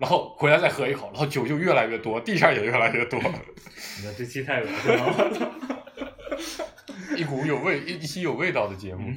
[0.03, 7.17] 然后回来再喝一口，然后酒就越来越多，地上也越来越多， 你看这期太恶心了，我操！
[7.17, 9.15] 一股有味一一期有味道的节目。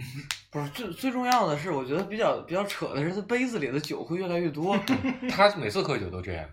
[0.51, 4.77] 不是最最重要的是，我觉得比较比较扯的是，他杯子里的酒会越来越多。
[5.27, 6.47] 他每次喝酒都这样。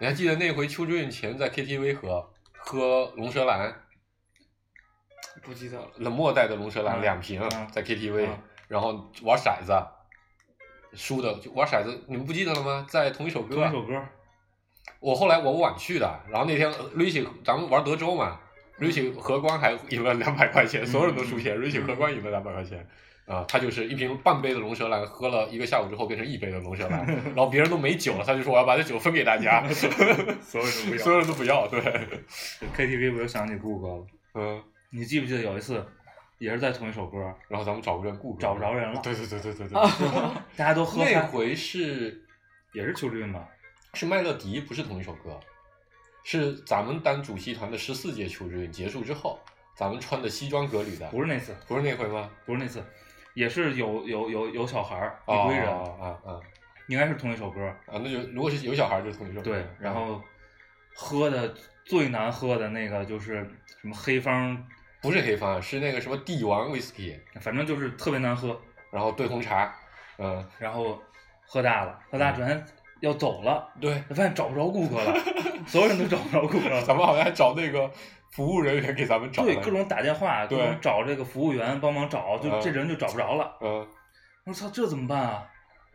[0.00, 2.28] 你还记得那回邱志运前在 KTV 喝
[2.58, 3.72] 喝龙舌兰，
[5.44, 5.88] 不记得了。
[5.98, 9.72] 冷漠带的龙舌兰嗯两瓶嗯在 KTV，嗯然后玩骰子，
[10.94, 12.86] 输的就玩骰子，你们不记得了吗？
[12.88, 13.72] 在同一首歌同一。
[13.72, 14.02] 首歌，
[15.00, 18.38] 我后来我晚去的，然后那天 Rich 咱们玩德州嘛
[18.78, 22.86] ，Rich 荷官还赢了两百块钱，所有人都输钱，Rich 荷官赢了两百块钱。
[23.26, 29.66] 啊，他就是一瓶半杯的龙舌兰，喝了一个下午之后变成一杯的龙舌兰， 然后别人都没酒了，他就说我要把这酒分给大家，
[30.40, 31.80] 所有人都不要所有人都不要，对
[32.76, 34.62] ，KTV 我又想起顾哥了，嗯，
[34.92, 35.84] 你记不记得有一次，
[36.38, 37.18] 也是在同一首歌，
[37.48, 39.80] 然后咱们找不着顾客，找不着人了对对对对对对，
[40.56, 42.22] 大家都喝那，回是
[42.72, 43.48] 也是邱志运吧？
[43.94, 45.40] 是麦乐迪，不是同一首歌，
[46.24, 49.38] 是咱们当主席团的十四届秋之运结束之后，
[49.74, 52.30] 咱们穿的西装革履的，不是那次，不是那回吗？
[52.44, 52.84] 不是那次，
[53.34, 56.40] 也是有有有有小孩一堆人，啊啊
[56.88, 57.66] 应该是同一首歌。
[57.86, 57.98] 啊！
[58.02, 60.22] 那就如果是有小孩就是同一首歌，对，然后
[60.94, 61.52] 喝的
[61.84, 63.44] 最难喝的那个就是
[63.80, 64.56] 什么黑方，
[65.06, 68.60] 不是黑方，是那个什么帝王 whisky，反正就是特别难喝。
[68.90, 69.72] 然后兑红茶，
[70.18, 71.00] 嗯，然后
[71.46, 72.64] 喝大了，喝大转天
[73.00, 75.14] 要走了，对，发现找不着顾客了，
[75.66, 76.82] 所有人都找不着顾客了。
[76.82, 77.90] 咱们好像还找那个
[78.32, 82.60] 服务人员给咱们找对，各种打电话，各对种找这个服务员帮忙找，就嗯。
[82.60, 83.56] 这人就找不着了。
[83.60, 83.86] 嗯，
[84.44, 85.46] 我说操，这怎么办啊？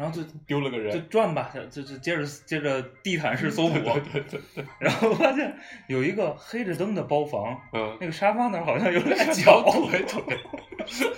[0.01, 3.79] 然后就就丢了个人，就转吧，就就接着接着地毯式搜捕，
[4.11, 5.55] 对对对对，然后发现
[5.87, 10.23] 有一个黑着灯的包房，嗯，那个沙发那儿好像有俩脚脚，腿腿，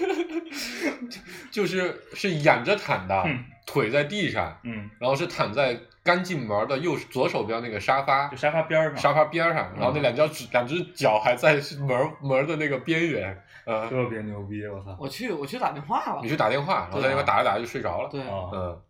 [1.49, 14.97] 就是是掩着躺的嗯，腿在地上，嗯，然后是躺在刚进门的右左手边那个沙发就沙发边儿上，沙发边上，然后那两脚趾两只脚还在门门的那个边缘，嗯，特别牛逼，我操！
[14.99, 16.29] 我去我去打电话了你。
[16.29, 18.81] 去打电话，然后在那边打着打着就睡着了，对，啊，嗯，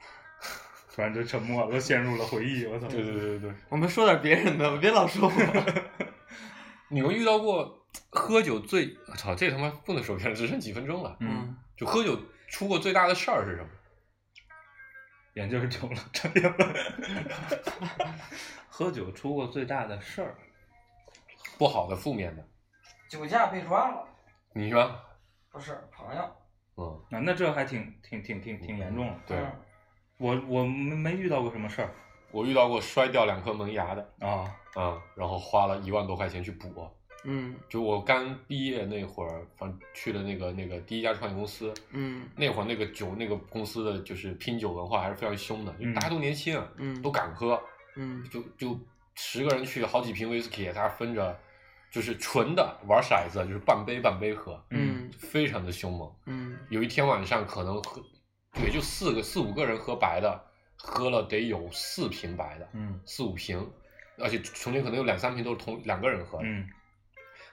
[0.94, 2.86] 突然就沉默了，都陷入了回忆，我操！
[2.88, 3.54] 对对对对对。
[3.70, 5.32] 我们说点别人的，别老说我。
[6.90, 11.16] 你们遇到过喝酒最，我操，这他妈不能说别人，只剩几分钟了。
[11.20, 12.18] 嗯，就喝酒
[12.48, 13.68] 出过最大的事儿是什么？
[15.34, 16.74] 眼镜儿丢了，差点问。
[18.68, 20.36] 喝酒出过最大的事儿，
[21.58, 22.46] 不好的、负面的。
[23.08, 24.04] 酒驾被抓了，
[24.54, 24.90] 你说？
[25.50, 26.22] 不是朋友。
[26.76, 29.14] 嗯，啊，那这还挺挺挺挺挺严重的。
[29.26, 29.38] 对，
[30.16, 31.92] 我我没没遇到过什么事儿。
[32.30, 36.90] 我遇到过摔掉两颗门牙的，啊，啊、然后花了一万多块钱去补。
[37.24, 37.54] 嗯。
[37.68, 42.26] 就我刚毕业那会儿，反正去了那个那个第一家创业公司，嗯。
[42.34, 45.92] 那会儿那个酒那个公司的就是拼酒文化还是非常凶的，就嗯。
[45.92, 47.02] 大家都年轻，嗯。
[47.02, 47.62] 都敢喝，
[47.96, 48.26] 嗯。
[48.30, 48.80] 就就
[49.14, 51.38] 十个人去，好几瓶威士忌，大家分着，
[51.90, 56.10] 就是纯的玩骰子，就是半杯半杯喝，嗯非常的凶猛。
[56.26, 58.02] 嗯有一天晚上可能喝，
[58.62, 60.44] 也就四个四五个人喝白的，
[60.76, 63.70] 喝了得有四瓶白的，嗯四五瓶，
[64.18, 66.68] 而且中间可能有两三瓶都是同两个人喝的，嗯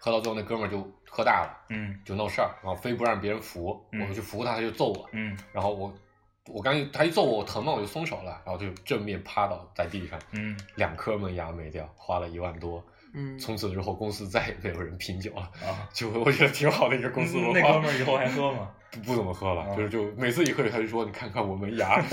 [0.02, 5.94] 喝到最后那哥们儿就喝大了，嗯就闹事儿，然后非不让别人扶，嗯我去扶他，他就揍我，嗯然后我
[6.52, 12.84] 我刚一他一揍我，我疼嘛，我就松手了，然后就正面趴倒在地上，嗯两颗门牙没掉，花了一万多。
[13.14, 17.54] 嗯，从此之后，公司再也没有人品酒了，啊，就我觉得挺好的一个公司文化。
[17.54, 18.70] 那哥们儿以后还喝吗？
[18.92, 22.04] 不不怎么喝了，啊就是就每次一喝酒他就说：“你看看我门牙。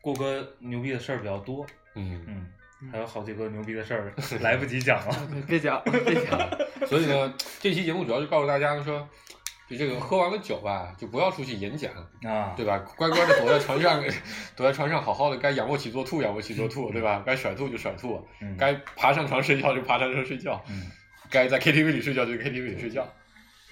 [0.00, 1.64] 过哥牛逼的事儿比较多，”
[1.94, 2.46] 嗯，嗯，
[2.90, 5.28] 还有好几个牛逼的事儿来不及讲了。
[5.46, 6.50] 别讲别讲，
[6.88, 9.08] 所以呢，这期节目主要是告诉大家说，
[9.41, 9.41] 就
[9.76, 11.92] 这个喝完了酒吧，就不要出去演讲，
[12.24, 12.78] 啊，对吧？
[12.96, 14.02] 乖乖的躲在床上，
[14.56, 17.22] 躲在床上好好的，该仰卧起坐吐仰卧起坐吐，对吧？
[17.24, 20.90] 该甩吐就甩吐，嗯该爬上床睡觉就爬上床睡觉，嗯
[21.30, 23.06] 该在 KTV 里睡觉就 KTV 里睡觉。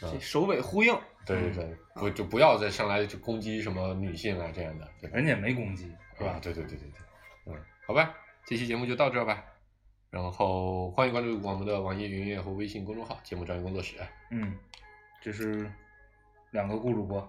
[0.01, 0.97] 这首尾呼应。
[1.27, 4.89] 对对对，不就不要再上来就攻击什么女性啊这样的？
[5.13, 5.85] 人家没攻击，
[6.17, 6.39] 是吧？
[6.43, 7.55] 对对对对对，嗯，
[7.87, 8.15] 好吧，
[8.47, 9.45] 这期节目就到这儿吧。
[10.09, 13.95] 然后欢迎关注我们的网易云音乐和微信公众号“节目专业工作室
[14.33, 14.57] 嗯，
[15.23, 15.71] 就是
[16.51, 17.29] 两个顾主播。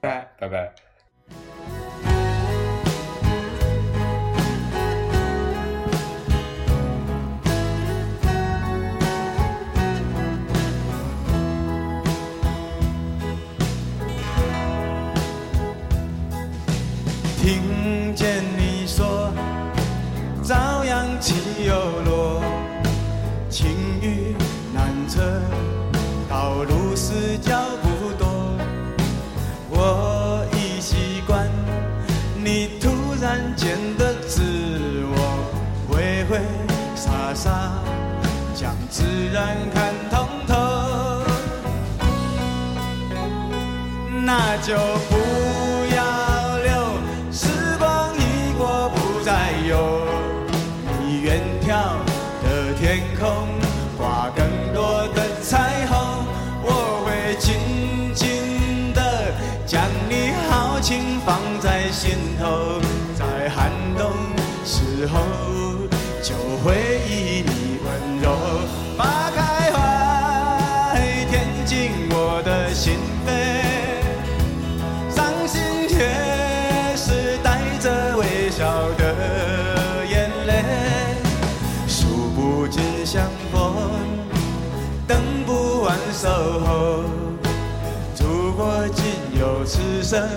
[0.00, 0.74] 拜。”，拜拜。
[0.74, 0.87] 听
[44.30, 44.74] 那就
[45.08, 45.16] 不
[45.96, 46.70] 要留，
[47.32, 47.48] 时
[47.78, 50.02] 光一过不再有。
[51.00, 51.96] 你远眺
[52.44, 53.48] 的天空，
[53.96, 56.26] 挂更多的彩虹，
[56.62, 59.32] 我会紧紧的
[59.64, 62.82] 将你豪情放在心头，
[63.14, 64.12] 在寒冬
[64.62, 65.20] 时候
[66.22, 66.97] 就会
[86.12, 86.28] 守
[86.60, 87.04] 候。
[88.20, 89.04] 如果仅
[89.38, 90.28] 有此生，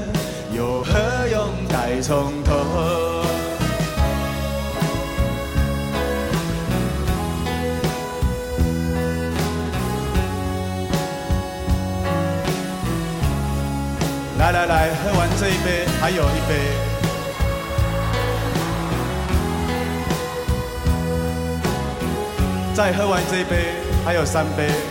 [0.51, 0.93] 又何
[1.31, 2.53] 用再从头？
[14.37, 16.55] 来来来，喝完这一杯，还有一杯。
[22.73, 24.90] 再喝完这一杯，还有三杯。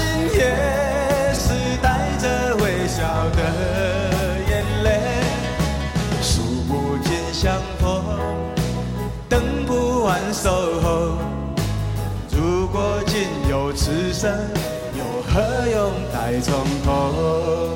[0.00, 3.02] 心也是带着微笑
[3.36, 3.38] 的
[4.48, 4.88] 眼泪，
[6.22, 8.02] 数不尽相逢，
[9.28, 11.18] 等不完守候。
[12.30, 14.32] 如果仅有此生，
[14.96, 17.69] 又何用再从头？